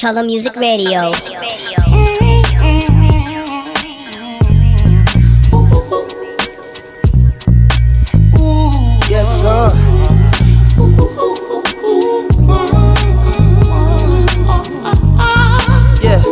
[0.00, 1.12] Color Music Radio.
[9.10, 9.74] Yes, Lord.
[16.02, 16.22] Yeah.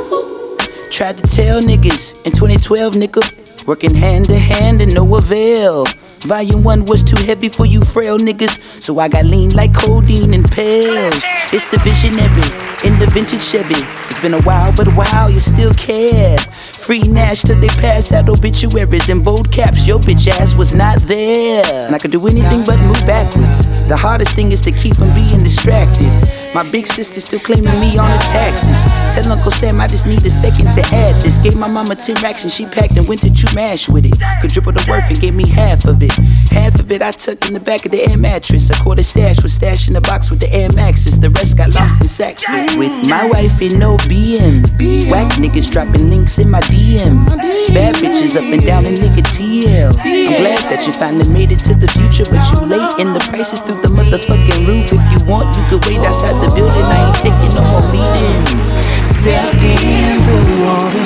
[0.91, 3.20] Tried to tell niggas in 2012, nigga.
[3.66, 5.85] Working hand to hand and no avail.
[6.27, 10.35] Volume 1 was too heavy for you frail niggas, so I got lean like codeine
[10.35, 11.25] and pills.
[11.53, 12.49] It's the visionary
[12.85, 13.75] in the vintage Chevy.
[14.07, 16.39] It's been a while, but wow, you still care.
[16.39, 19.87] Free Nash till they pass out obituaries in bold caps.
[19.87, 21.64] Your bitch ass was not there.
[21.87, 23.66] And I could do anything but move backwards.
[23.89, 26.11] The hardest thing is to keep from being distracted.
[26.55, 28.84] My big sister still claiming me on the taxes.
[29.14, 31.38] Tell Uncle Sam I just need a second to add this.
[31.38, 34.18] Gave my mama 10 racks and she packed and went to Chumash with it.
[34.40, 36.12] Could triple the worth and gave me half of it.
[36.51, 38.70] Half of it I tucked in the back of the air mattress.
[38.70, 41.18] A quarter stash was stashed in the box with the Air Maxes.
[41.18, 44.64] The rest got lost in sacks with, with my wife in no BM.
[45.11, 47.26] Whack niggas dropping links in my DM.
[47.72, 49.92] Bad bitches up and down in nigga TL.
[49.94, 53.22] I'm glad that you finally made it to the future, but you late and the
[53.28, 54.92] prices through the motherfucking roof.
[54.92, 56.86] If you want, you could wait outside the building.
[56.88, 58.76] I ain't taking no more meetings.
[59.05, 61.05] Stepped in the water,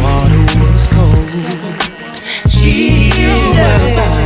[0.00, 1.28] water was cold.
[2.50, 3.10] She
[3.56, 4.25] my body,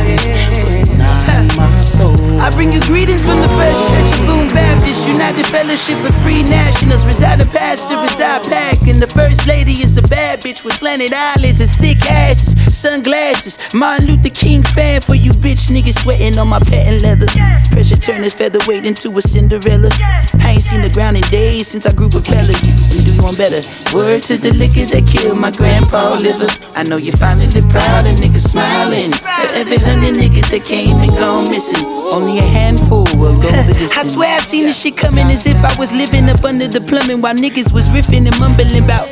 [2.41, 6.41] I bring you greetings from the First Church of Boom Baptist, United Fellowship of Free
[6.41, 8.81] Nationals, residing pastor is die pack.
[8.89, 13.59] And the first lady is a bad bitch with slanted eyelids and thick asses, sunglasses.
[13.75, 17.29] Martin Luther King fan for you bitch niggas sweating on my patent leather.
[17.69, 19.93] Pressure turn his featherweight into a Cinderella.
[20.41, 22.65] I ain't seen the ground in days since I grew with fellas.
[22.89, 23.61] We do one better.
[23.93, 26.49] Word to the liquor that killed my grandpa liver.
[26.73, 29.13] I know you finally proud and niggas smiling.
[29.13, 33.73] For every hundred niggas that came and gone missing, only a handful will go the
[33.73, 33.97] distance.
[33.97, 36.81] I swear I seen this shit coming as if I was living up under the
[36.81, 39.07] plumbing while niggas was riffing and mumbling about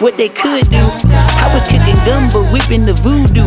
[0.00, 0.84] what they could do.
[1.40, 3.46] I was kicking gumbo, whipping the voodoo.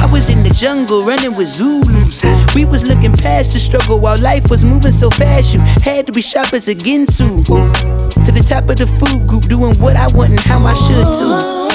[0.00, 2.24] I was in the jungle running with Zulus.
[2.54, 5.54] We was looking past the struggle while life was moving so fast.
[5.54, 7.44] You had to be sharp as a Ginsu.
[7.44, 11.06] To the top of the food group, doing what I want and how I should
[11.16, 11.68] too.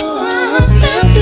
[0.63, 1.17] Stepped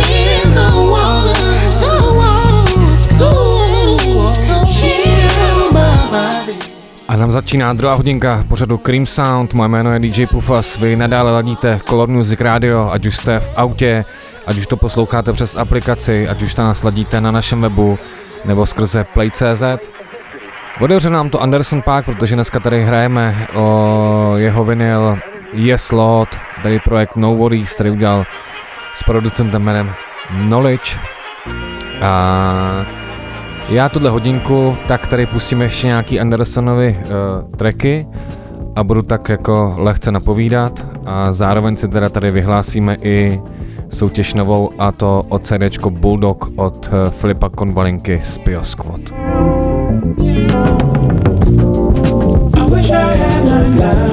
[7.12, 11.32] A nám začíná druhá hodinka pořadu Cream Sound, moje jméno je DJ Pufas, vy nadále
[11.32, 14.06] ladíte Color Music Radio, ať už jste v autě,
[14.48, 18.00] ať už to posloucháte přes aplikaci, ať už nás ladíte na našem webu
[18.46, 19.64] nebo skrze Play.cz.
[20.82, 25.18] Otevře nám to Anderson Park, protože dneska tady hrajeme o jeho vinyl
[25.54, 28.26] Yes Lord, tady projekt No Worries, který udělal
[28.96, 29.94] s producentem jménem
[30.48, 31.00] Knowledge.
[32.02, 33.01] A
[33.72, 38.08] já tuhle hodinku, tak tady pustím ještě nějaký Andersonovy uh, tracky
[38.76, 43.42] a budu tak jako lehce napovídat a zároveň si teda tady vyhlásíme i
[43.90, 49.02] soutěž novou a to od CDčko Bulldog od uh, Filipa Konvalinky z Pio Squad.
[52.54, 54.11] I wish I had nine lives.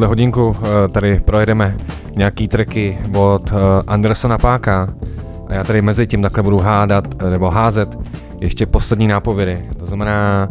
[0.00, 1.76] Tuhle hodinku eh, tady projedeme
[2.16, 3.54] nějaký tracky od eh,
[3.86, 4.94] Andersona Páka
[5.48, 7.98] a já tady mezi tím takhle budu hádat eh, nebo házet
[8.40, 9.62] ještě poslední nápovědy.
[9.78, 10.48] To znamená,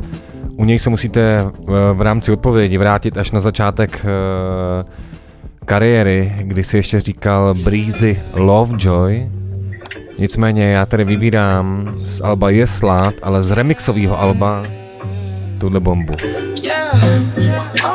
[0.57, 1.45] u něj se musíte
[1.93, 4.05] v, rámci odpovědi vrátit až na začátek
[5.65, 9.31] kariéry, kdy si ještě říkal Breezy Lovejoy.
[10.19, 14.63] Nicméně já tady vybírám z alba Jeslát, ale z remixového alba
[15.59, 16.13] tuhle bombu.
[17.83, 17.88] All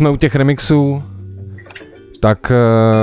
[0.00, 1.02] jsme u těch remixů,
[2.20, 2.54] tak eh,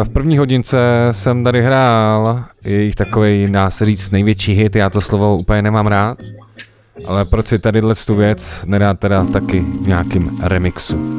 [0.04, 0.78] v první hodince
[1.12, 5.88] jsem tady hrál jejich takový, dá se říct, největší hit, já to slovo úplně nemám
[5.88, 6.18] rád,
[7.08, 11.18] ale proč si tady tu věc nedát teda taky v nějakým remixu.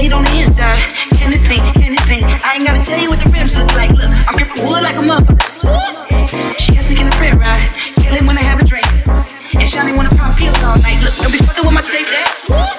[0.00, 0.80] Suede on the inside.
[1.12, 2.24] It paint?
[2.42, 3.90] I ain't gotta tell you what the rims look like.
[3.90, 6.58] Look, I'm gripping wood like a motherfucker.
[6.58, 7.68] She asked me, can a friend ride?
[8.26, 8.86] When I have a drink.
[9.06, 11.02] And Shawty wanna pop pills all night.
[11.04, 12.69] Look, don't be fucking with my tape there.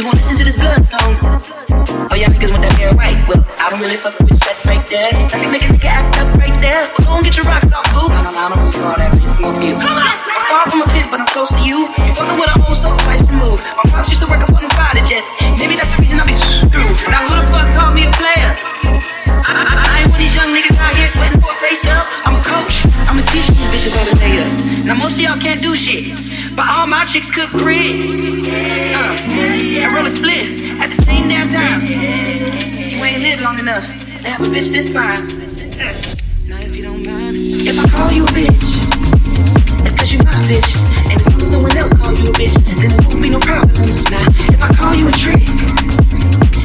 [0.00, 1.12] You gon' listen to this blood song.
[1.20, 3.20] Oh, y'all niggas want that hair white.
[3.28, 5.12] Well, I don't really fuck with that right there.
[5.12, 6.88] I can make a nigga act up right there.
[6.96, 8.08] Well, go and get your rocks off, boo.
[8.08, 9.12] No, no, no, I don't move all that.
[9.12, 9.76] It's more for you.
[9.76, 10.08] Come on.
[10.08, 11.84] I'm far from a pimp, but I'm close to you.
[12.00, 13.60] You fucking with a whole soul twice removed.
[13.76, 15.36] My pops used to work up on the fighter jets.
[15.60, 16.32] Maybe that's the reason I be
[16.72, 16.88] through.
[17.12, 19.19] Now who the fuck called me a player?
[19.46, 22.04] I, ain't one of these young niggas out here sweating for a face up.
[22.26, 22.84] I'm a coach.
[23.08, 24.52] I'ma teach these bitches how to lay up.
[24.84, 26.12] Now most of y'all can't do shit,
[26.54, 28.26] but all my chicks cook grits.
[28.26, 31.84] Uh, and roll a spliff at the same damn time.
[31.86, 35.26] You ain't lived long enough to have a bitch this fine.
[36.48, 38.60] Now if you don't mind, if I call you a bitch,
[39.80, 40.76] it's cause you my bitch.
[41.10, 43.30] And as long as no one else call you a bitch, then there won't be
[43.30, 44.02] no problems.
[44.10, 45.40] Now if I call you a trick,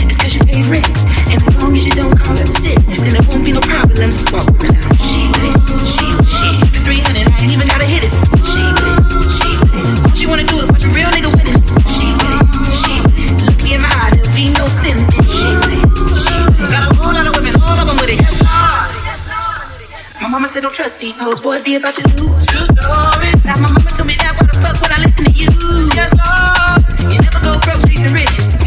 [0.06, 0.88] it's cause you pay rent.
[1.32, 3.62] And as long as you don't call it a six, then there won't be no
[3.62, 4.22] problems.
[4.32, 4.90] Walk with me now.
[5.00, 8.12] She with it, she with she with 300, I ain't even gotta hit it.
[8.46, 9.02] She with it,
[9.40, 10.00] she with it.
[10.06, 11.60] All she wanna do is watch a real nigga win it.
[11.96, 12.46] She with it,
[12.82, 13.46] she with it.
[13.46, 14.98] Look me in my eye, there'll be no sin.
[15.26, 15.84] She with it,
[16.24, 16.70] she with it.
[16.72, 18.20] Got a whole lot of women, all of them with it.
[18.22, 18.90] Yes, Lord.
[20.22, 22.46] My mama said don't trust these hoes, boy, be about your news.
[22.48, 23.30] True story.
[23.46, 25.50] Now my mama told me that, why the fuck would I listen to you?
[25.94, 26.82] Yes, Lord.
[27.12, 28.58] You never go broke chasing riches,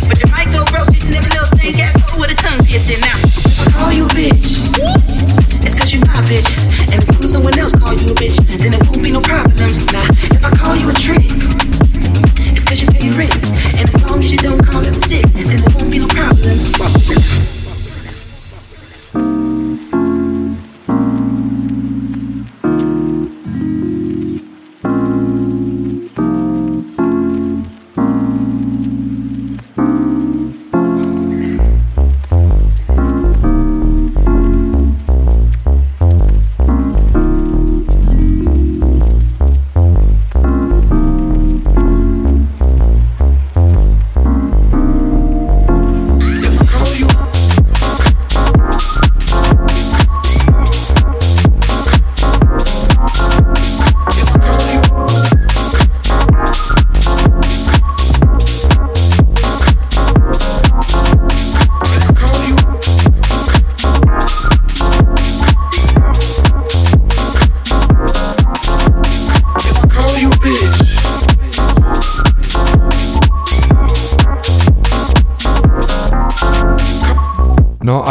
[0.84, 3.00] but you might go broke chasing every little snake ass with a tongue piercing.
[3.00, 4.62] Now, if I call you a bitch,
[5.64, 6.50] it's cause you my bitch.
[6.92, 9.20] And as long as no one else you a bitch, then there won't be no
[9.20, 9.86] problems.
[9.92, 11.26] Now, if I call you a trick,
[12.54, 12.88] it's cause you.
[13.78, 16.06] And as long as you don't call it a six, then there won't be no
[16.06, 17.57] problems.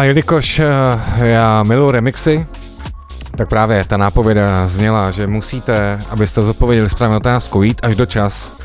[0.08, 2.48] Jelikož eh, já miluji remixy,
[3.36, 8.58] tak právě ta nápověda zněla, že musíte, abyste zodpověděli správnou otázku, jít až do čas,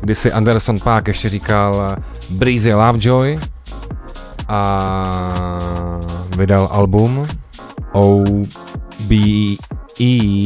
[0.00, 1.96] kdy si Anderson Paak ještě říkal
[2.30, 3.38] Breezy Lovejoy
[4.48, 5.58] a
[6.36, 7.26] vydal album
[7.92, 9.56] OBE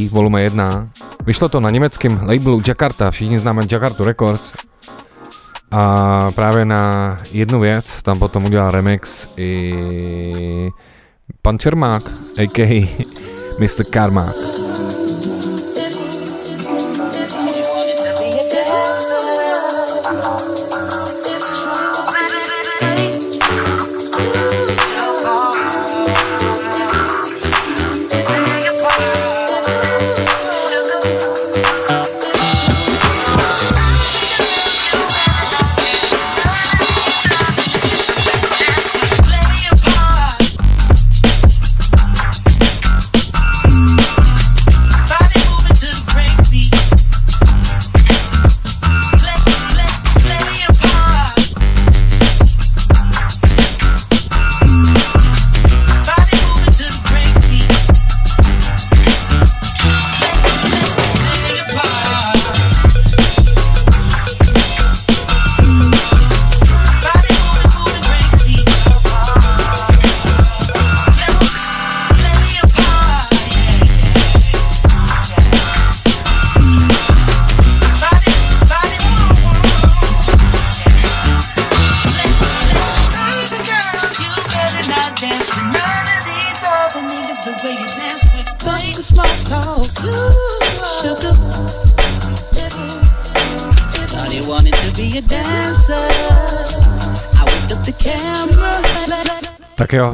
[0.09, 0.87] volume 1.
[1.25, 4.53] Vyšlo to na německém labelu Jakarta, všichni známe Jakartu Records.
[5.71, 9.73] A právě na jednu věc tam potom udělal remix i
[11.41, 12.03] pan Čermák,
[12.37, 12.89] a.k.a.
[13.59, 13.83] Mr.
[13.91, 14.35] Karmák.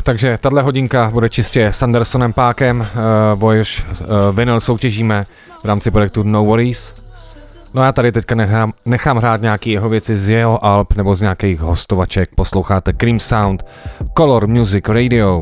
[0.08, 2.88] Takže tahle hodinka bude čistě s Andersonem Pákem,
[3.42, 5.24] uh, jež uh, vinyl soutěžíme
[5.62, 6.94] v rámci projektu No Worries.
[7.74, 11.22] No já tady teďka nechám, nechám hrát nějaký jeho věci z jeho alb nebo z
[11.22, 12.30] nějakých hostovaček.
[12.36, 13.66] Posloucháte Cream Sound,
[14.18, 15.42] Color Music Radio.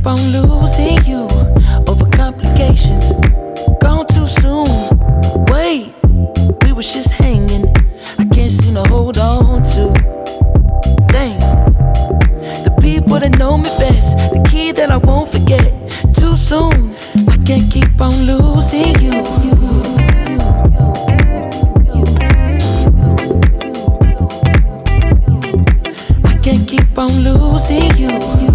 [0.00, 1.28] keep on losing you
[1.86, 3.12] over complications.
[3.82, 4.66] Gone too soon.
[5.48, 5.92] Wait,
[6.64, 7.66] we just hanging.
[8.18, 9.92] I can't seem to hold on to.
[12.64, 15.70] The people that know me best, the key that I won't forget.
[16.14, 16.94] Too soon,
[17.28, 19.20] I can't keep on losing you.
[27.00, 28.49] on losing you.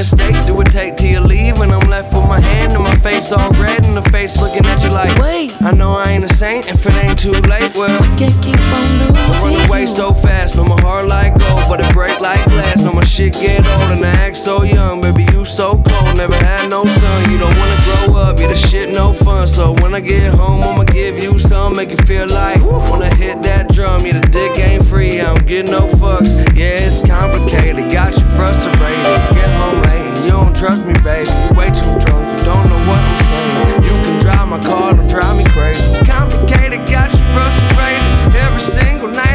[0.00, 0.39] mistakes
[0.70, 3.84] take till you leave and I'm left with my hand and my face all red
[3.86, 5.60] in the face looking at you like wait.
[5.62, 8.60] I know I ain't a saint if it ain't too late well I can't keep
[8.60, 12.20] on losing I run away so fast but my heart like gold but it break
[12.20, 12.84] like glass.
[12.84, 15.00] No, my shit get old and I act so young.
[15.00, 18.56] Baby you so cold never had no son you don't wanna grow up you the
[18.56, 19.48] shit no fun.
[19.48, 23.42] So when I get home I'ma give you some make you feel like wanna hit
[23.42, 24.06] that drum.
[24.06, 26.38] You the dick ain't free I don't get no fucks.
[26.54, 29.34] Yeah it's complicated got you frustrated.
[29.34, 29.99] Get home late.
[30.30, 31.28] You don't trust me, baby.
[31.28, 32.38] You way too drunk.
[32.38, 33.82] You don't know what I'm saying.
[33.82, 35.82] You can drive my car, don't drive me crazy.
[36.06, 39.29] Complicated, got you frustrated every single night.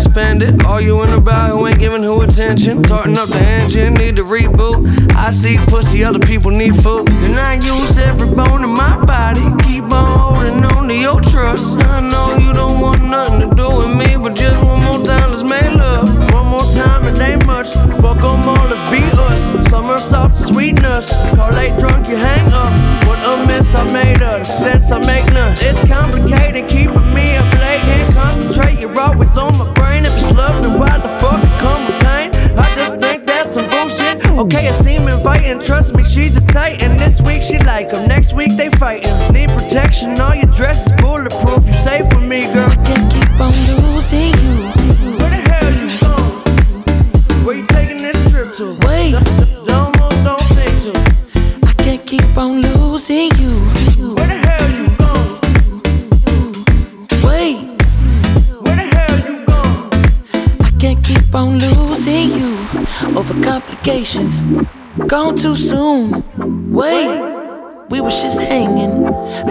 [0.00, 0.64] Spend it.
[0.66, 2.82] All you Arguing about who ain't giving who attention.
[2.82, 5.14] Tarting up the engine, need to reboot.
[5.14, 7.08] I see pussy, other people need food.
[7.08, 9.40] And I use every bone in my body.
[9.64, 11.78] Keep on holding on to your trust.
[11.84, 15.30] I know you don't want nothing to do with me, but just one more time,
[15.30, 16.08] let's make love.
[16.32, 17.72] One more time, it ain't much.
[17.72, 19.70] Them all, let's be us.
[19.70, 21.08] Summer soft sweetness.
[21.34, 22.99] Car late drunk, you hang up.
[23.40, 25.54] A mess I made of the sense I make none.
[25.60, 27.80] It's complicated, keeping me up late.
[27.88, 30.04] Can't concentrate, you're always on my brain.
[30.04, 32.30] If it's love, then why the fuck it come with pain?
[32.58, 34.26] I just think that's some bullshit.
[34.30, 36.98] Okay, it seem inviting, trust me, she's a titan.
[36.98, 39.14] This week she like him, next week they fighting.
[39.32, 41.66] Need protection, all your dress is bulletproof.
[41.66, 42.68] You safe with me, girl.
[42.84, 45.16] Can't keep on losing you.
[45.16, 47.44] Where the hell you going?
[47.46, 48.76] Where you taking this trip to?
[48.86, 49.49] Wait.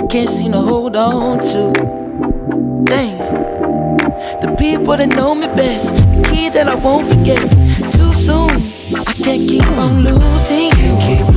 [0.09, 1.71] Can't seem to hold on to.
[2.83, 3.17] Dang.
[4.41, 5.95] The people that know me best.
[5.95, 7.39] The key that I won't forget.
[7.93, 8.49] Too soon.
[8.97, 11.28] I can't keep on losing you.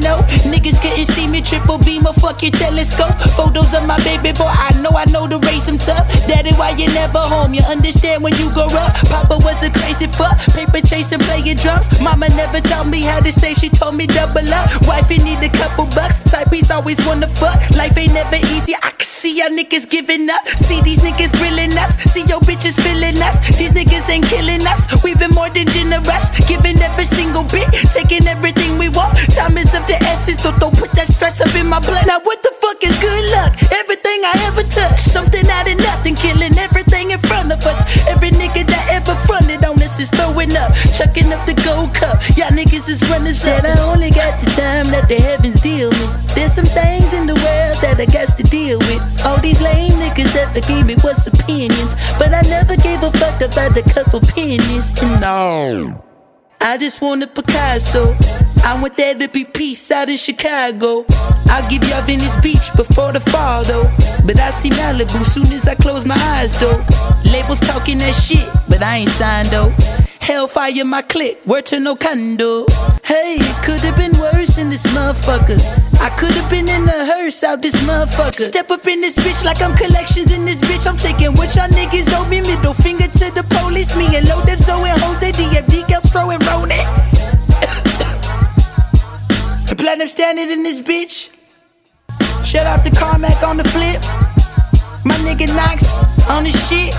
[0.00, 0.22] That Camino.
[0.48, 3.12] Niggas couldn't see me, triple beam a fucking telescope.
[3.36, 6.08] Photos of my baby boy, I know, I know to raise him tough.
[6.26, 7.54] Daddy, why you never home?
[7.54, 8.94] You understand when you grow up?
[9.08, 11.88] Papa was a crazy fuck, paper chasing, playing drums.
[12.00, 14.70] Mama never taught me how to save, she told me double up.
[14.86, 17.58] Wifey need a couple bucks, side piece always wanna fuck.
[17.76, 18.91] Life ain't never easy, I
[19.22, 20.42] see y'all niggas giving up.
[20.48, 23.38] See these niggas grilling us, see your bitches feeling us.
[23.56, 28.26] These niggas ain't killing us, we've been more than generous, giving every single bit, taking
[28.26, 29.14] everything we want.
[29.30, 32.04] Time is of the essence, don't, don't put that stress up in my blood.
[32.10, 33.54] Now what the fuck is good luck?
[33.70, 37.78] Everything I ever touch, something out of nothing, killing everything in front of us.
[38.10, 39.14] Every nigga that ever
[40.56, 42.20] us up, chucking up the gold cup.
[42.36, 46.06] Y'all niggas is running Said I only got the time that the heavens deal me.
[46.34, 49.26] There's some things in the world that I got to deal with.
[49.26, 53.40] All these lame niggas that forgave me was opinions, but I never gave a fuck
[53.40, 54.92] about the couple pennies.
[55.20, 56.02] No.
[56.60, 58.14] I just want a Picasso.
[58.64, 61.04] I want there to be peace out in Chicago.
[61.46, 63.90] I'll give y'all Venice Beach before the fall though.
[64.24, 66.84] But I see Malibu soon as I close my eyes though.
[67.32, 69.74] Labels talking that shit, but I ain't signed though.
[70.22, 72.64] Hellfire my click, word to no condo.
[73.02, 75.58] Hey, it could have been worse in this motherfucker.
[76.00, 78.48] I could have been in a hearse out this motherfucker.
[78.48, 80.86] Step up in this bitch like I'm collections in this bitch.
[80.86, 82.40] I'm taking what y'all niggas owe me.
[82.40, 83.96] Middle finger to the police.
[83.96, 86.78] Me and Low Dev Zoe and Jose DFD girls throwing Ronin.
[89.66, 91.32] The platinum standing in this bitch.
[92.44, 94.00] Shout out to Carmack on the flip.
[95.04, 95.90] My nigga Knox
[96.30, 96.94] on the shit.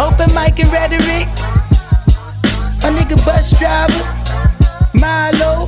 [0.00, 1.28] Open mic and rhetoric.
[2.82, 4.04] My nigga bus driver.
[4.94, 5.66] Milo.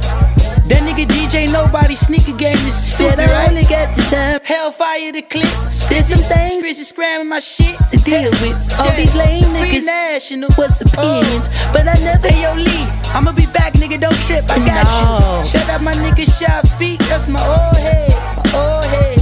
[0.71, 4.41] That nigga DJ Nobody sneaker game is Said I only got the time.
[4.45, 5.51] Hellfire the clip.
[5.91, 6.63] There's some things.
[6.63, 8.55] Is scramming my shit to deal with.
[8.79, 9.85] All these lame niggas.
[9.85, 10.51] national.
[10.55, 11.49] What's opinions?
[11.51, 11.73] Uh.
[11.73, 12.29] But I never.
[12.29, 12.87] Hey, yo, Lee.
[13.13, 14.01] I'ma be back, nigga.
[14.01, 14.45] Don't trip.
[14.49, 15.51] I got you.
[15.51, 17.01] Shout out my nigga Shot Feet.
[17.11, 18.15] That's my old head.
[18.39, 19.19] My old head.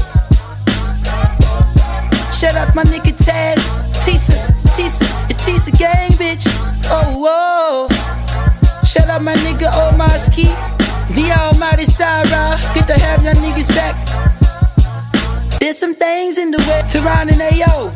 [2.34, 3.56] Shout out my nigga Taz.
[4.04, 4.36] Tisa.
[4.76, 5.37] Tisa.
[5.58, 6.46] The Tisa gang, bitch.
[6.86, 8.84] Oh, whoa.
[8.84, 10.44] Shout out my nigga oh, Omar Ski.
[11.14, 12.56] The almighty Sarah.
[12.74, 13.96] Good to have y'all niggas back.
[15.58, 16.82] There's some things in the way.
[16.88, 17.90] Tehran and Ayo.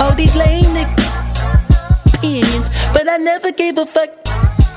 [0.00, 2.14] All these lame niggas.
[2.14, 2.68] Opinions.
[2.92, 4.10] But I never gave a fuck.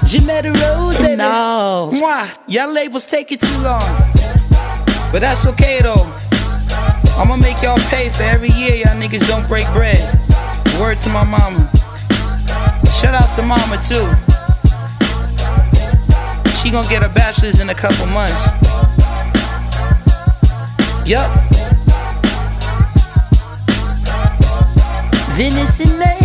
[0.07, 1.17] Jametta Rose, baby.
[1.17, 1.91] No.
[1.95, 2.29] Mwah.
[2.47, 3.83] Y'all labels taking too long.
[5.11, 6.07] But that's okay though.
[7.17, 9.99] I'ma make y'all pay for every year y'all niggas don't break bread.
[10.79, 11.69] Word to my mama.
[13.01, 14.07] Shout out to mama too.
[16.57, 18.45] She gonna get a bachelor's in a couple months.
[21.03, 21.31] Yup.
[25.35, 26.19] Venice in May.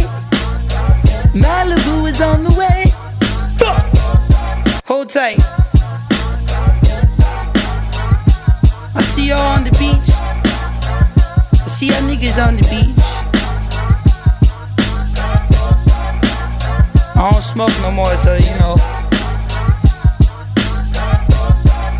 [1.33, 2.93] Malibu is on the way.
[4.85, 5.39] Hold tight.
[8.95, 10.11] I see y'all on the beach.
[11.55, 13.16] I see y'all niggas on the beach.
[17.19, 18.75] I don't smoke no more, so you know.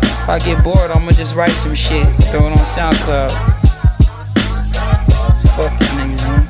[0.03, 3.31] If I get bored, I'ma just write some shit, throw it on SoundCloud.
[5.55, 6.47] Fuck you niggas, man.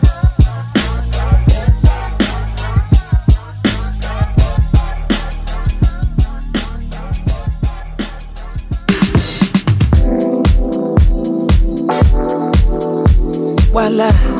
[13.71, 14.36] Voila.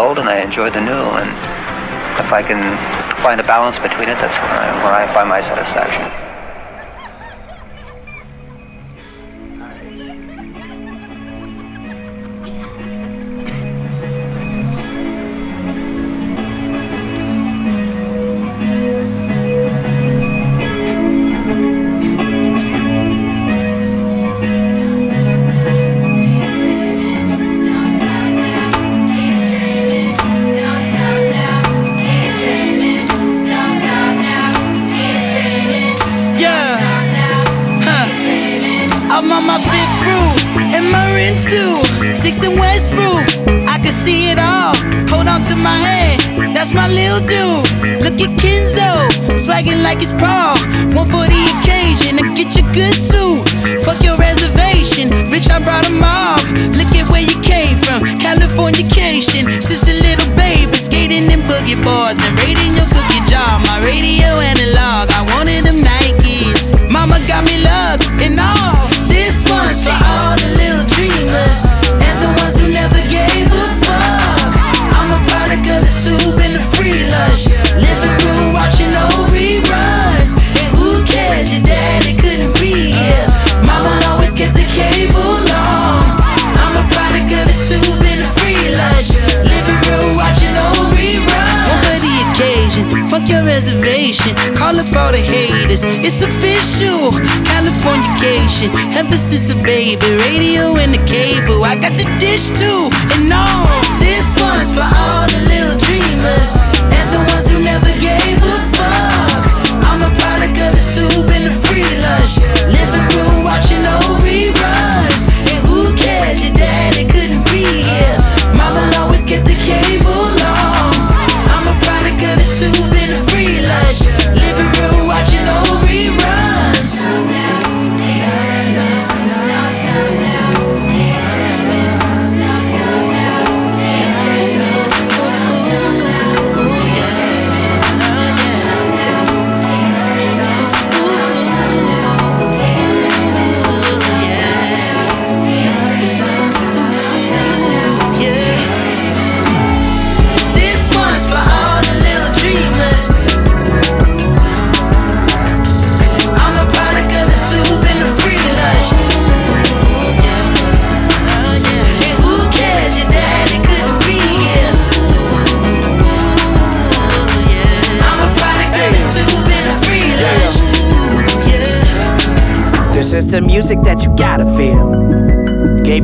[0.00, 1.04] old and I enjoy the new.
[1.20, 1.30] And
[2.18, 2.60] if I can
[3.22, 6.29] find a balance between it, that's where I, where I find my satisfaction.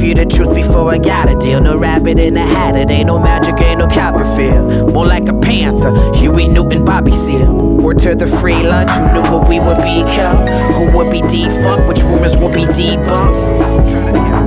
[0.07, 1.61] You the truth before I got a deal.
[1.61, 4.95] No rabbit in a hat, it ain't no magic, ain't no Copperfield.
[4.95, 7.53] More like a panther, Huey Newton, Bobby Seale.
[7.83, 10.47] Word to the free lunch, who knew what we would become?
[10.79, 13.43] Who would be defunct, which rumors would be debunked?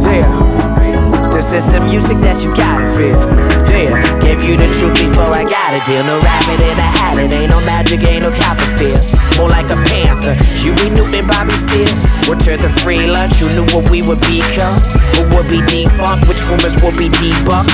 [0.08, 1.30] Yeah.
[1.32, 3.20] This is the music that you gotta feel.
[3.68, 6.04] Yeah, gave you the truth before I got a deal.
[6.04, 9.04] No rabbit in a hat, it ain't no magic, ain't no Copperfield.
[9.38, 12.09] More like a panther, Huey Newton, Bobby Seale.
[12.30, 14.78] Word to free lunch, who knew what we would become?
[15.18, 17.74] Who would be defunct, which rumors would be debunked?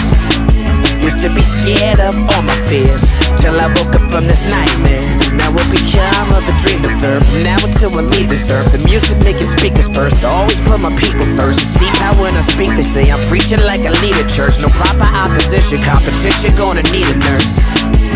[1.03, 3.03] Used to be scared of all my fears.
[3.43, 5.03] Till I woke up from this nightmare.
[5.35, 8.71] Now it become of a dream deferred From now until I leave this earth.
[8.71, 10.23] The music making speakers burst.
[10.23, 11.59] I always put my people first.
[11.59, 14.55] It's deep how when I speak they say I'm preaching like I lead a church.
[14.63, 15.83] No proper opposition.
[15.83, 17.59] Competition gonna need a nurse.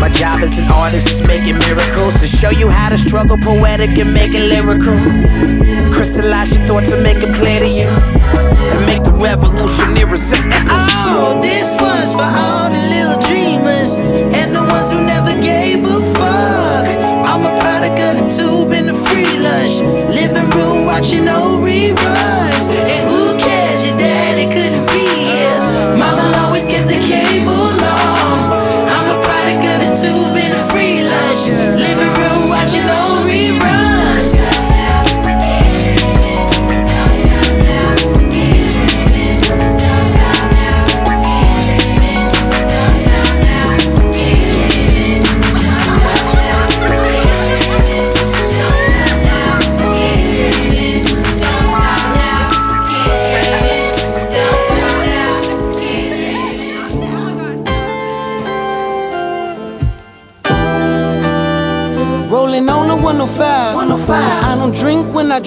[0.00, 3.36] My job as an artist is making miracles To show you how to struggle.
[3.36, 4.96] Poetic and make it lyrical
[6.00, 10.56] Crystallize your thoughts and make them clear to you And make the revolution irresistible
[11.12, 13.98] Oh, this one's for all the little dreamers
[14.32, 16.88] and the ones who never gave a fuck.
[17.28, 19.84] I'm a product of the tube and the free lunch.
[20.08, 22.64] Living room watching old reruns.
[22.88, 23.84] And who cares?
[23.84, 25.60] Your daddy couldn't be here.
[26.00, 28.88] Mama always kept the cable on.
[28.88, 31.44] I'm a product of the tube and the free lunch.
[31.76, 32.29] Living room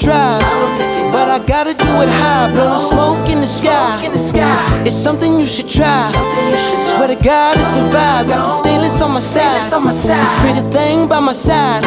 [0.04, 1.12] drink when I drive.
[1.12, 2.52] But I gotta do it high.
[2.52, 4.00] Blowing smoke in the sky.
[4.86, 6.02] It's something you should try.
[6.58, 8.28] Swear to God, it's a vibe.
[8.28, 9.62] Got the stainless on my side.
[9.62, 9.74] This
[10.42, 11.84] pretty thing by my side.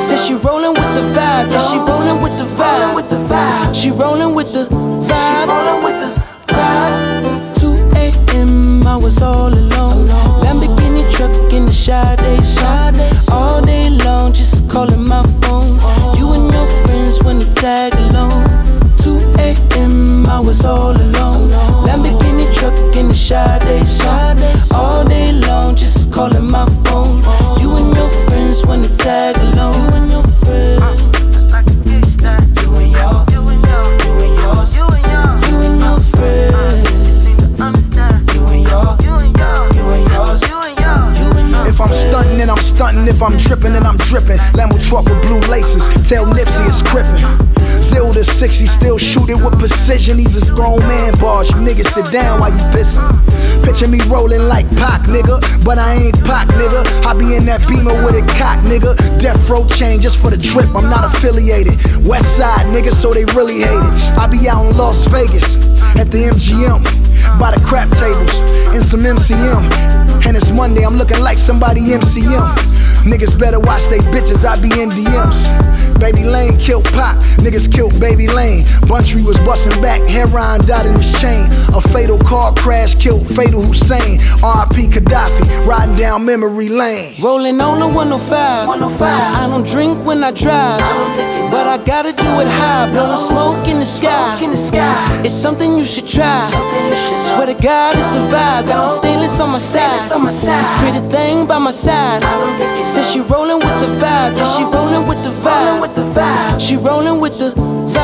[0.00, 1.50] Says she rolling with the vibe.
[1.50, 3.74] Yeah, she rolling with the vibe.
[3.74, 5.48] She rolling with the vibe.
[5.48, 6.12] rolling with the
[6.52, 7.60] vibe.
[7.60, 8.86] 2 a.m.
[8.86, 10.06] I was all alone.
[10.42, 13.30] Lamborghini truck in the Sade.
[13.32, 15.35] All day long, just calling my phone.
[17.56, 18.44] Tag along.
[18.98, 20.26] 2 a.m.
[20.26, 21.48] I was all alone.
[21.86, 24.38] Lamborghini truck in the Sade song.
[24.74, 27.22] All day long, just calling my phone.
[27.60, 29.74] You and your friends to tag along.
[29.74, 31.12] You and your friends.
[32.62, 33.62] You and your, you and
[34.42, 36.86] yours, you and your friends.
[38.34, 40.20] You and your, you and yo
[41.20, 44.38] You and If I'm stunting and I'm stunting, if I'm dripping and I'm dripping.
[44.52, 47.45] Lambo truck with blue laces, tell Nipsey it's crippin'.
[47.86, 50.18] Zero to 60, still shoot it with precision.
[50.18, 53.06] He's is grown man bars, you niggas sit down while you pissin'.
[53.64, 56.82] Picture me rolling like Pac, nigga, but I ain't Pac, nigga.
[57.06, 58.96] I be in that beamer with a cock, nigga.
[59.20, 61.78] Death row chain just for the drip, I'm not affiliated.
[62.04, 63.94] West side, nigga, so they really hate it.
[64.18, 65.56] I be out in Las Vegas
[65.96, 66.82] at the MGM
[67.38, 68.34] by the crap tables
[68.74, 69.62] in some MCM.
[70.26, 72.76] And it's Monday, I'm looking like somebody MCM.
[73.06, 75.46] Niggas better watch they bitches, I be in DMs.
[76.00, 78.64] Baby Lane killed Pop, niggas killed Baby Lane.
[78.90, 81.46] Buntry was busting back, heroin died in his chain.
[81.74, 84.18] A fatal car crash killed Fatal Hussein.
[84.42, 87.14] RIP Kadafi, riding down memory lane.
[87.22, 88.66] Rolling on the 105.
[88.66, 89.00] 105.
[89.08, 91.45] I don't drink when I drive.
[91.50, 92.90] But I gotta do it high.
[92.90, 94.38] Blowing smoke in the sky.
[94.42, 95.20] In the sky.
[95.24, 96.38] It's something you should try.
[97.32, 98.66] Swear to God, it's a vibe.
[98.68, 100.00] Got the stainless on my side.
[100.00, 102.22] This pretty thing by my side.
[102.84, 104.36] Says she rolling with the vibe.
[104.36, 106.60] Yeah, she rolling with the vibe.
[106.60, 107.96] She rolling with the vibe.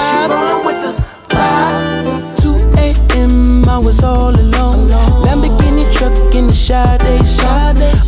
[2.42, 3.68] 2 a.m.
[3.68, 4.88] I was all alone.
[5.24, 7.98] Lamborghini truck in the Sade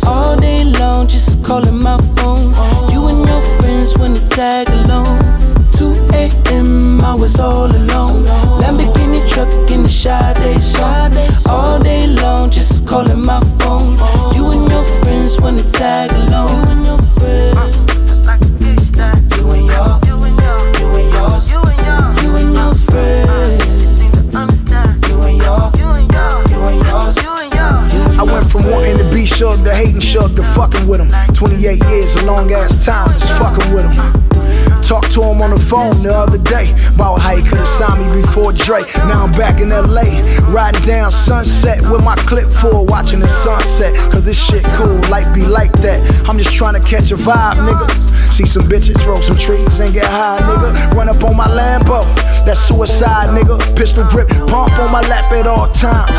[35.65, 38.81] phone the other day about how he could've signed me before Dre.
[39.09, 40.05] Now I'm back in LA,
[40.53, 43.95] riding down Sunset with my clip full, watching the sunset.
[44.11, 45.99] Cause this shit cool, life be like that.
[46.29, 47.89] I'm just trying to catch a vibe, nigga.
[48.31, 50.91] See some bitches, roll some trees and get high, nigga.
[50.95, 52.03] Run up on my Lambo,
[52.45, 56.11] That suicide nigga, pistol grip, pump on my lap at all times.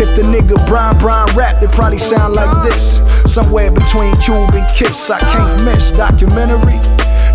[0.00, 3.00] If the nigga Brian Brian rap, it probably sound like this.
[3.30, 6.80] Somewhere between Cube and Kiss, I can't miss documentary.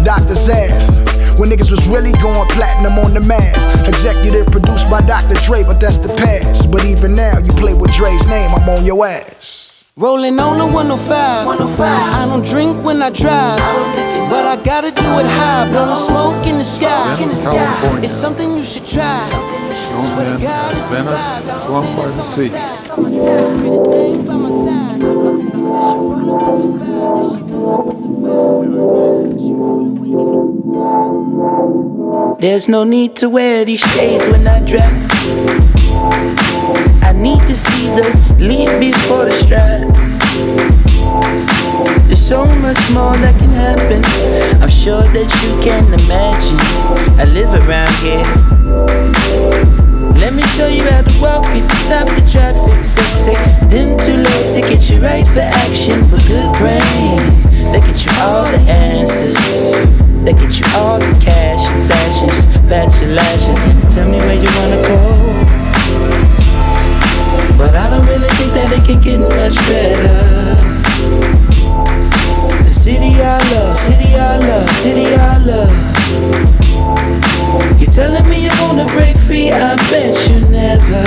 [0.04, 0.34] Dr.
[0.34, 0.99] Zav,
[1.40, 3.88] when niggas was really going platinum on the math.
[3.88, 5.36] Executive produced by Dr.
[5.46, 6.70] Dre, but that's the past.
[6.70, 9.86] But even now, you play with Dre's name, I'm on your ass.
[9.96, 11.46] Rolling on the 105.
[11.46, 11.80] 105.
[11.80, 13.60] I don't drink when I drive,
[14.30, 15.70] but I gotta do it high.
[15.72, 17.22] Blowing smoke in the sky.
[17.22, 18.00] In the sky.
[18.00, 19.20] It's something you should try.
[19.74, 21.66] Swear to God, it's a vibe.
[21.66, 22.50] Swamp by the sea.
[23.60, 25.00] Pretty thing by my side.
[32.40, 35.10] There's no need to wear these shades when I drive.
[37.04, 38.06] I need to see the
[38.38, 39.90] leap before the stride.
[42.06, 44.06] There's so much more that can happen.
[44.62, 46.60] I'm sure that you can imagine.
[47.20, 48.28] I live around here.
[50.20, 52.86] Let me show you how to walk it, stop the traffic.
[52.86, 53.34] Say, say,
[53.70, 57.18] them two legs to get you right for action, but good brain.
[57.72, 59.99] They get you all the answers.
[60.30, 62.30] They get you all the cash and fashion.
[62.30, 65.00] Just pat your lashes and tell me where you wanna go.
[67.58, 70.54] But I don't really think that it can get much better.
[72.64, 75.74] The city I love, city I love, city I love.
[77.82, 79.50] You're telling me you wanna break free?
[79.50, 81.06] I bet you never,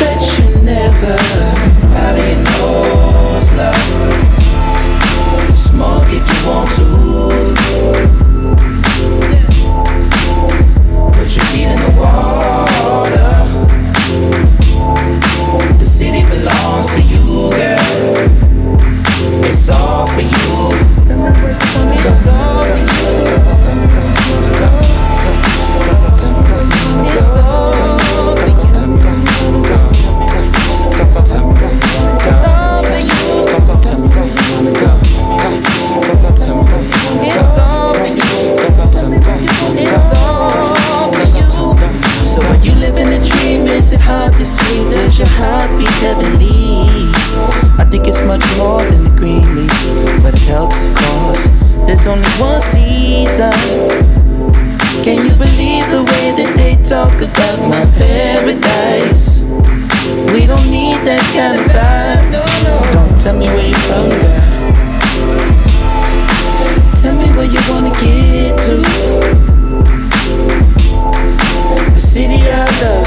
[0.00, 1.14] bet you never.
[2.18, 3.78] You know it's love?
[5.54, 7.65] Smoke if you want to.
[52.08, 53.50] Only one season.
[55.02, 59.44] Can you believe the way that they talk about my paradise?
[60.32, 62.30] We don't need that kind of vibe.
[62.92, 64.42] Don't tell me where you're from, girl.
[67.02, 68.76] Tell me where you wanna get to.
[71.92, 73.06] The city I love,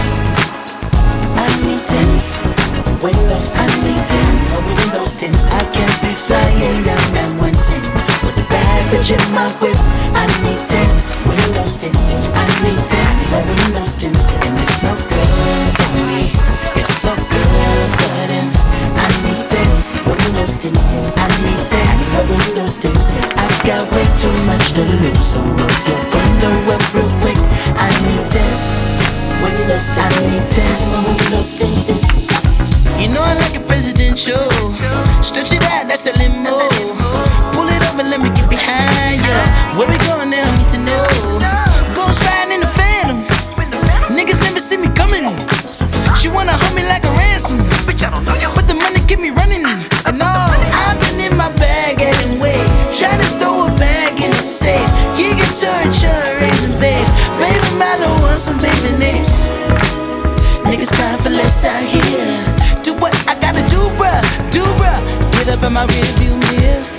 [9.09, 9.73] In my whip.
[10.13, 11.17] I need tents.
[11.25, 12.21] Windows tinted.
[12.37, 13.33] I need tents.
[13.33, 14.37] Windows tinted.
[14.45, 16.29] And it's no good for me.
[16.77, 18.47] It's so good for them.
[18.93, 19.97] I need tents.
[20.05, 21.05] Windows tinted.
[21.17, 22.13] I need tents.
[22.29, 23.25] Windows tinted.
[23.41, 27.41] I've got way too much to lose, so roll your window up real quick.
[27.81, 28.77] I need tents.
[29.41, 30.45] Windows I need.
[30.45, 31.09] Windows tinted.
[31.09, 34.45] You lost it You know I like a presidential.
[35.25, 37.20] Stretch it out, that's a limo.
[39.81, 40.45] Where we going now?
[40.45, 41.05] Need to know.
[41.95, 43.25] Ghost riding in the phantom.
[44.15, 45.25] Niggas never see me coming.
[46.21, 47.57] She wanna hold me like a ransom.
[48.53, 49.65] But the money keep me running.
[49.65, 50.53] And all
[50.85, 52.61] I've been in my bag anyway.
[52.93, 54.85] Trying to throw a bag in the safe.
[55.17, 55.89] You get turn,
[56.37, 57.09] raising babes.
[57.41, 59.33] Baby, I don't want some baby names.
[60.69, 62.37] Niggas crying for less out here.
[62.83, 64.21] Do what I gotta do, bruh.
[64.51, 65.01] Do, bruh.
[65.33, 66.90] Get up in my rearview mirror.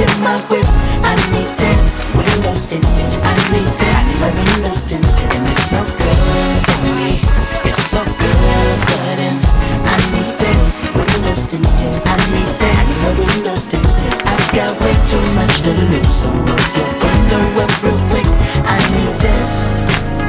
[0.00, 0.66] In my whip.
[1.06, 2.02] I need tents.
[2.18, 3.12] Windows tinted.
[3.22, 4.26] I need tents.
[4.26, 5.28] Windows tinted.
[5.34, 7.22] And it's no good for me.
[7.62, 9.38] It's so good for them.
[9.86, 10.82] I need tents.
[10.98, 11.94] Windows tinted.
[12.10, 12.94] I need tents.
[13.22, 14.12] Windows tinted.
[14.26, 16.26] I've got way too much to lose, so
[16.74, 18.28] your window up real quick.
[18.66, 19.70] I need tents.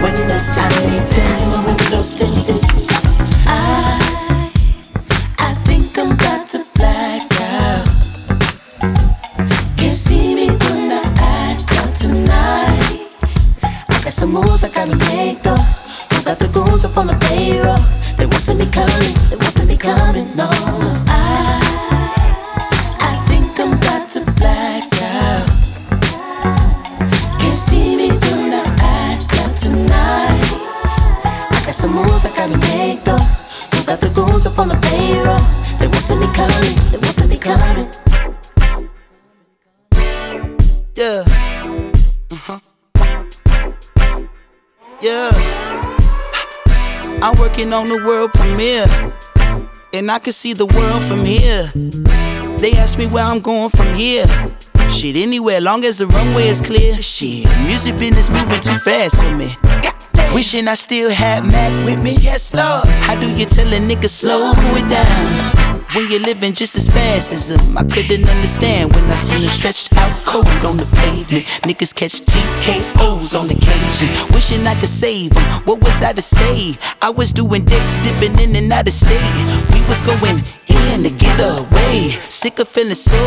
[0.03, 1.57] Windows I need tents.
[1.65, 2.61] Windows tinted.
[2.61, 2.84] I
[50.25, 51.69] can see the world from here.
[52.57, 54.25] They ask me where I'm going from here.
[54.89, 56.95] Shit, anywhere, long as the runway is clear.
[56.95, 59.49] Shit, music business moving too fast for me.
[60.33, 62.17] Wishing I still had Mac with me.
[62.19, 62.87] Yes, Lord.
[63.05, 65.64] How do you tell a nigga slow it down?
[65.93, 69.49] When you're living just as fast as him, I couldn't understand when I seen him
[69.49, 71.45] stretched out cold on the pavement.
[71.63, 75.31] Niggas catch TKOs on occasion, wishing I could save.
[75.65, 76.75] What was I to say?
[77.01, 79.21] I was doing dicks, dipping in and out of state.
[79.71, 80.43] We was going
[80.91, 82.09] in to get away.
[82.29, 83.17] Sick of feeling so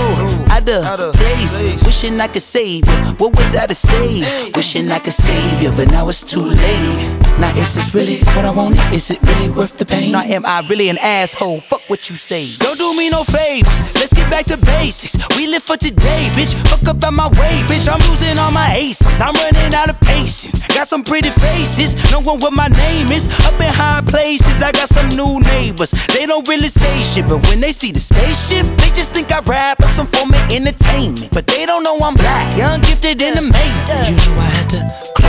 [0.51, 1.63] out of place.
[1.85, 2.99] Wishing I could save you.
[3.19, 4.51] What was I to say?
[4.55, 7.19] Wishing I could save you, but now it's too late.
[7.39, 8.81] Now is this really what I wanted?
[8.93, 10.13] Is it really worth the pain?
[10.13, 11.59] Now am I really an asshole?
[11.61, 12.57] Fuck what you say.
[12.59, 13.95] Don't do me no favors.
[13.95, 15.17] Let's get back to basics.
[15.37, 16.55] We live for today, bitch.
[16.69, 17.89] Fuck up out my way, bitch.
[17.89, 19.21] I'm losing all my aces.
[19.21, 20.67] I'm running out of patience.
[20.69, 21.95] Got some pretty faces.
[22.11, 23.29] Knowing what my name is.
[23.47, 24.63] Up in high places.
[24.63, 25.91] I got some new neighbors.
[26.09, 29.41] They don't really say shit, but when they see the spaceship, they just think I
[29.41, 31.31] rap or some form of entertainment.
[31.33, 34.11] But they don't know I'm black, young, gifted, and amazing.
[34.11, 35.28] You know I had to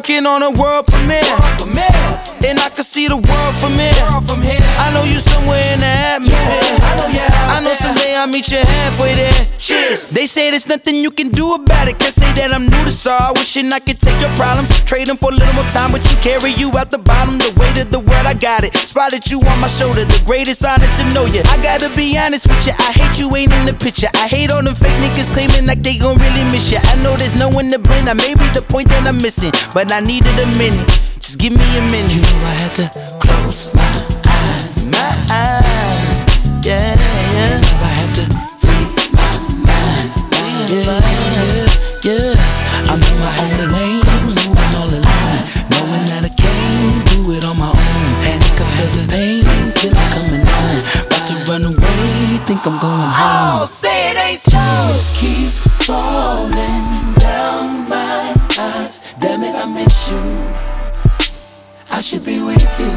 [0.00, 1.20] working on a world premiere.
[2.48, 3.92] And I can see the world from here.
[3.92, 6.80] I know you somewhere in the atmosphere.
[7.52, 9.44] I know someday I'll meet you halfway there.
[9.58, 10.08] Cheers.
[10.08, 11.98] They say there's nothing you can do about it.
[11.98, 13.34] Can't say that I'm new to sorrow.
[13.34, 15.92] Wishing I could take your problems, trade them for a little more time.
[15.92, 18.24] But you carry you out the bottom, the weight of the world.
[18.24, 18.74] I got it.
[18.76, 21.42] Spotted you on my shoulder, the greatest honor to know you.
[21.44, 22.72] I gotta be honest with you.
[22.78, 24.08] I hate you ain't in the picture.
[24.14, 26.78] I hate all the fake niggas claiming like they gon' really miss you.
[26.80, 28.08] I know there's no one to blame.
[28.08, 30.86] I may be the point that I'm missing, but I needed a minute.
[31.18, 32.14] Just give me a minute.
[32.14, 32.86] You know I had to
[33.18, 33.90] close my
[34.22, 36.38] eyes, my eyes.
[36.62, 36.94] Yeah,
[37.34, 37.58] yeah.
[37.58, 38.24] I have to
[38.62, 38.86] free
[39.18, 39.34] my
[39.66, 40.14] mind.
[40.70, 41.66] Yeah, yeah,
[42.06, 42.34] yeah.
[42.86, 43.98] I know I had to lay
[44.30, 48.10] moving all the lies, knowing that I can't do it on my own.
[48.30, 49.42] And I feel the pain
[49.74, 50.86] till I'm coming on.
[51.02, 53.62] About to run away, think I'm going home.
[53.62, 54.54] Oh, say it ain't so.
[54.54, 55.50] Tears keep
[55.82, 56.99] falling down my eyes.
[59.20, 60.22] Damn it, I miss you.
[61.90, 62.90] I should be with you.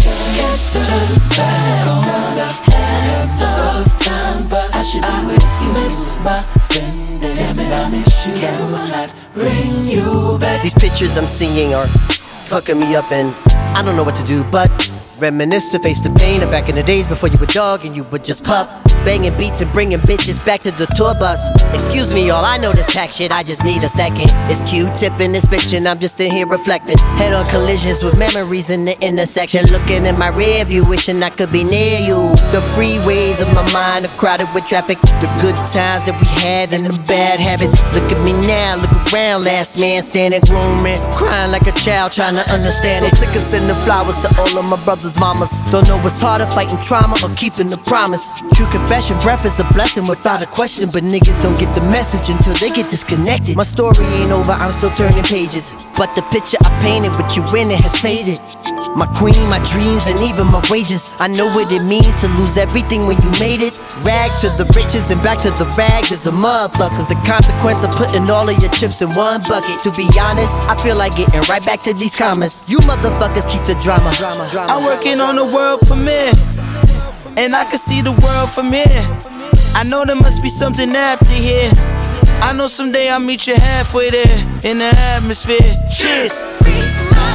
[0.00, 5.72] Can't turn back on the hands of time, but I should be with you.
[5.74, 8.32] Miss my friend, damn it, I miss you.
[8.40, 10.62] Cannot bring you back.
[10.62, 11.86] These pictures I'm seeing are
[12.48, 13.34] fucking me up, and
[13.76, 14.70] I don't know what to do but
[15.22, 17.94] reminisce to face the pain of back in the days before you were dog and
[17.96, 18.68] you would just pup.
[19.06, 21.50] Banging beats and bringing bitches back to the tour bus.
[21.74, 24.30] Excuse me, y'all, I know this pack shit, I just need a second.
[24.46, 26.98] It's Q-tip in this bitch, and I'm just in here reflecting.
[27.18, 29.66] Head on collisions with memories in the intersection.
[29.74, 32.30] Looking in my rear view, wishing I could be near you.
[32.54, 34.98] The freeways of my mind are crowded with traffic.
[35.18, 37.82] The good times that we had and the bad habits.
[37.90, 41.02] Look at me now, look around, last man standing grooming.
[41.10, 43.10] Crying like a child, trying to understand it.
[43.10, 45.50] So sick of sending flowers to all of my brothers' mamas.
[45.70, 48.24] Don't know what's harder, fighting trauma or keeping the promise.
[48.54, 50.90] True confession, breath is a blessing without a question.
[50.92, 53.56] But niggas don't get the message until they get disconnected.
[53.56, 55.74] My story ain't over, I'm still turning pages.
[55.96, 58.40] But the picture I painted with you in it has faded.
[58.96, 61.16] My queen, my dreams, and even my wages.
[61.18, 63.78] I know what it means to lose everything when you made it.
[64.04, 67.08] Rags to the riches and back to the rags is a motherfucker.
[67.08, 69.80] The consequence of putting all of your chips in one bucket.
[69.84, 72.68] To be honest, I feel like getting right back to these comments.
[72.68, 74.12] You motherfuckers keep the drama.
[74.18, 76.32] drama, drama I'm working on a world premiere,
[77.36, 78.86] and I can see the world from here.
[79.74, 81.72] I know there must be something after here.
[82.40, 85.58] I know someday I'll meet you halfway there in the atmosphere.
[85.90, 86.38] Cheers.
[86.38, 87.32] Uh-huh.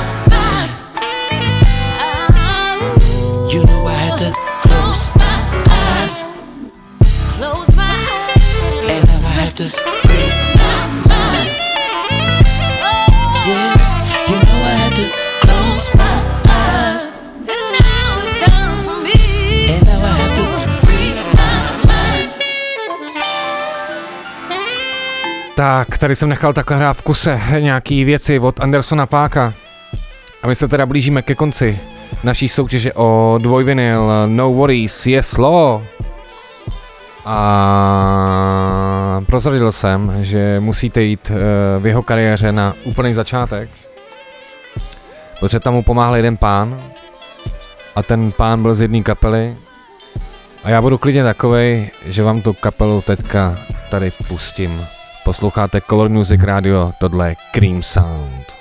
[3.51, 4.31] You know I had to
[4.67, 5.35] close my
[5.99, 6.23] eyes,
[7.35, 8.91] Close my eyes.
[8.91, 9.96] and now I have to
[25.57, 29.53] Tak, tady jsem nechal takhle hrát v kuse nějaký věci od Andersona Páka.
[30.43, 31.79] A my se teda blížíme ke konci
[32.23, 35.81] naší soutěže o dvojvinyl No Worries, Yes Law.
[37.25, 43.69] A prozradil jsem, že musíte jít eh, v jeho kariéře na úplný začátek.
[45.39, 46.81] Protože tam mu pomáhal jeden pán
[47.95, 49.57] a ten pán byl z jedné kapely
[50.63, 53.57] a já budu klidně takovej, že vám tu kapelu teďka
[53.89, 54.96] tady pustím.
[55.27, 58.56] Posloucháte Color Music Radio, tohle je Cream Sound.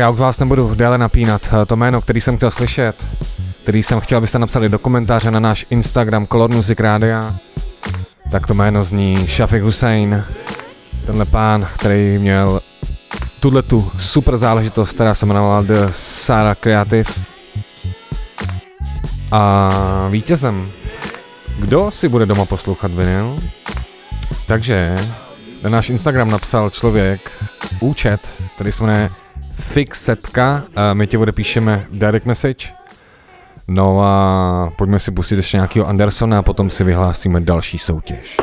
[0.00, 1.48] Já už vás nebudu déle napínat.
[1.66, 2.96] To jméno, který jsem chtěl slyšet,
[3.62, 7.18] který jsem chtěl, abyste napsali do komentáře na náš Instagram Color Music Radio,
[8.30, 10.24] tak to jméno zní Shafiq Hussein.
[11.06, 12.60] Tenhle pán, který měl
[13.40, 17.10] tuhle tu super záležitost, která se jmenovala The Sara Creative.
[19.32, 19.70] A
[20.10, 20.70] vítězem,
[21.58, 23.38] kdo si bude doma poslouchat vinyl?
[24.46, 24.96] Takže
[25.62, 27.30] na náš Instagram napsal člověk
[27.80, 28.20] účet,
[28.54, 29.10] který se jmenuje
[29.72, 32.68] Fixetka, my tě odepíšeme direct message.
[33.68, 38.36] No a pojďme si pustit ještě nějakého Andersona a potom si vyhlásíme další soutěž.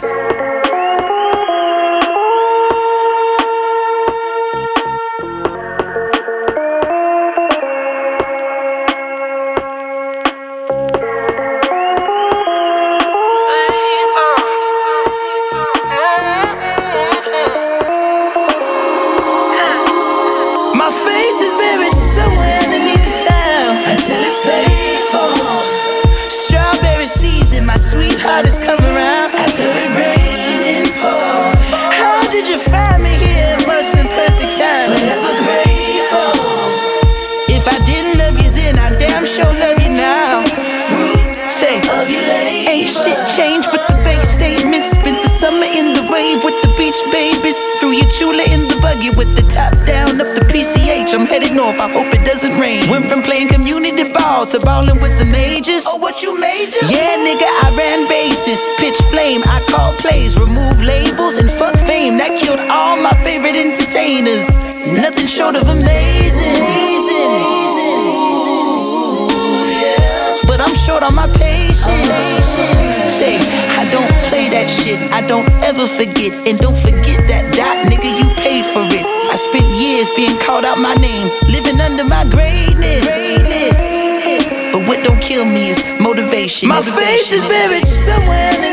[86.96, 88.67] Faith is buried somewhere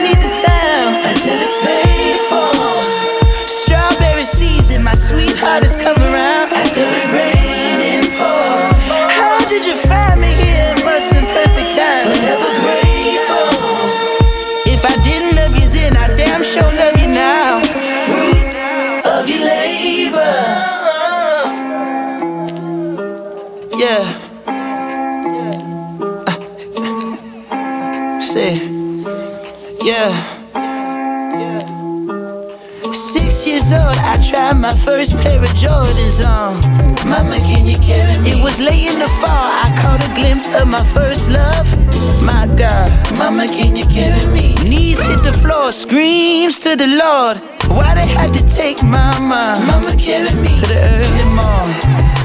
[46.77, 47.37] to the Lord.
[47.71, 49.67] Why they had to take my mind?
[49.67, 51.79] Mama killing me to the early morning.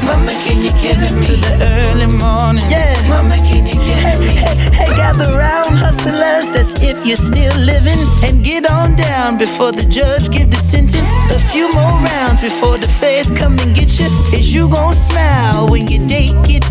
[0.05, 2.65] Mama, can you kill me to the early morning?
[2.69, 2.97] Yeah.
[3.09, 4.33] Mama, can you kill me?
[4.33, 6.49] Hey, hey, hey, gather round, hustlers.
[6.51, 7.99] That's if you're still living.
[8.25, 11.09] And get on down before the judge give the sentence.
[11.35, 14.09] A few more rounds before the feds come and get you.
[14.33, 16.68] Is you gonna smile when your date gets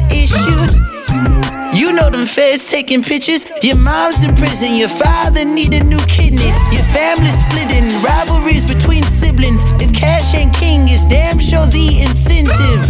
[2.27, 3.45] feds taking pictures.
[3.63, 6.49] Your mom's in prison, your father need a new kidney.
[6.73, 9.63] Your family splitting, rivalries between siblings.
[9.83, 12.88] If cash ain't king, it's damn sure the incentive.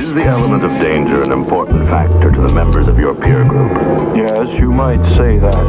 [0.00, 3.70] Is the element of danger an important factor to the members of your peer group?
[4.16, 5.60] Yes, you might say that.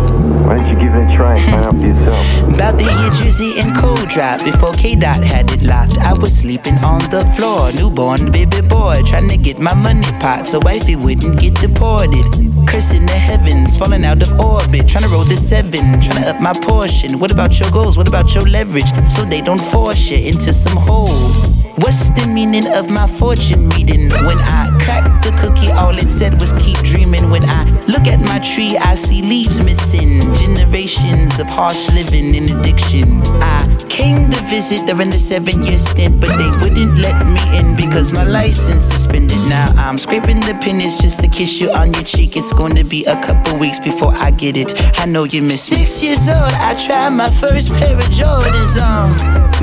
[0.47, 2.55] Why don't you give it a try and find out for yourself?
[2.55, 5.99] About the year Drizzy and Cold Drop before K Dot had it locked.
[6.07, 10.47] I was sleeping on the floor, newborn baby boy, trying to get my money pot
[10.47, 12.23] so wifey wouldn't get deported.
[12.71, 16.39] Cursing the heavens, falling out of orbit, trying to roll the seven, trying to up
[16.39, 17.19] my portion.
[17.19, 17.97] What about your goals?
[17.97, 18.95] What about your leverage?
[19.11, 21.50] So they don't force you into some hole.
[21.77, 24.09] What's the meaning of my fortune reading?
[24.27, 27.29] When I cracked the cookie, all it said was keep dreaming.
[27.29, 30.19] When I look at my tree, I see leaves missing.
[30.35, 33.21] Generations of harsh living and addiction.
[33.41, 37.75] I came to visit during the seven year stint, but they wouldn't let me in
[37.75, 39.37] because my license suspended.
[39.47, 42.35] Now I'm scraping the pennies just to kiss you on your cheek.
[42.35, 44.73] It's to be a couple weeks before I get it.
[44.99, 45.85] I know you miss me.
[45.85, 49.11] Six years old, I tried my first pair of Jordans on.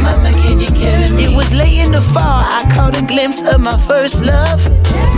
[0.03, 1.25] Mama, can you carry me?
[1.25, 4.61] It was late in the fall, I caught a glimpse of my first love.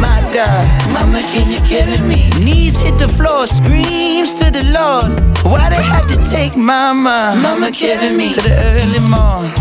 [0.01, 2.31] My God, Mama, can you carry me?
[2.45, 5.09] Knees hit the floor, screams to the Lord.
[5.45, 7.37] Why they have to take Mama?
[7.43, 9.53] Mama, carry me to the early morn.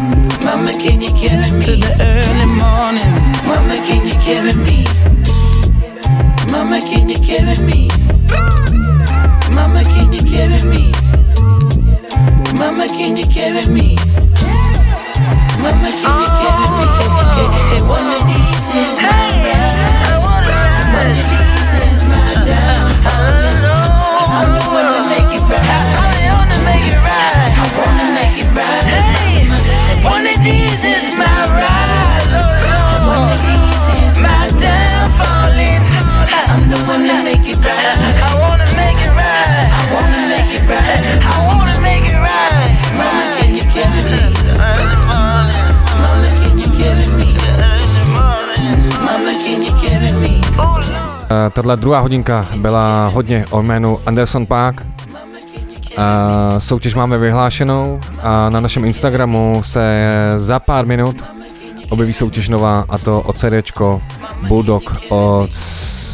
[0.48, 3.12] Mama, can you carry me to the early morning?
[3.50, 4.88] Mama, can you carry me?
[6.52, 7.90] Mama, can you carry me?
[9.52, 10.92] Mama, can you carry me?
[12.56, 13.98] Mama, can you carry me?
[15.60, 16.69] Mama, can you carry me?
[17.70, 20.26] Hey, one of these is my rise.
[20.26, 23.46] One of these is my downfall.
[24.34, 27.19] I'm the one to make it right.
[51.54, 54.86] Tahle druhá hodinka byla hodně o jménu Anderson Park.
[55.98, 59.98] Eh, Soutěž máme vyhlášenou a na našem Instagramu se
[60.38, 61.24] za pár minut
[61.90, 64.02] objeví soutěž nová a to o CDčko
[64.48, 65.56] Bulldog od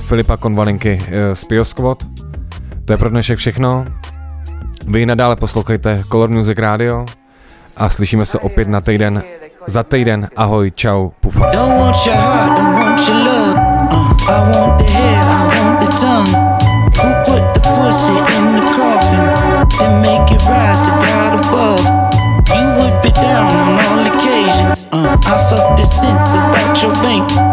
[0.05, 1.63] Filipa Konvalinky eh, z Pio.
[2.85, 3.85] To je pro dnešek všechno.
[4.87, 7.05] Vy nadále poslouchejte Color Music Radio
[7.77, 9.23] a slyšíme se opět na týden
[9.67, 10.29] za týden.
[10.35, 11.51] Ahoj, čau, pufa.
[13.95, 16.33] I want the head, I want the tongue.
[16.99, 19.23] Who put the pussy in the coffin?
[19.79, 21.85] Then make it rise to God above.
[22.51, 24.85] You would be down on all occasions.
[24.91, 27.44] Uh, I fuck the sense about your bank.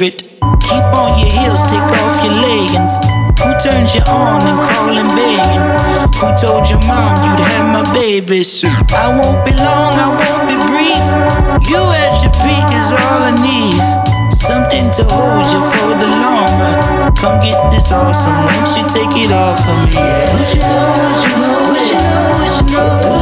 [0.00, 0.22] favorite.
[0.64, 2.96] Keep on your heels, take off your leggings.
[3.40, 5.64] Who turns you on and calling begging?
[6.16, 8.72] Who told your mom you'd have my baby soon?
[8.92, 11.04] I won't be long, I won't be brief.
[11.68, 13.80] You at your peak is all I need.
[14.32, 17.14] Something to hold you for the long run.
[17.16, 19.94] Come get this awesome, won't you take it off of me?
[19.94, 20.32] Yeah.
[20.32, 23.19] What you know, what you know, what you know, what you know.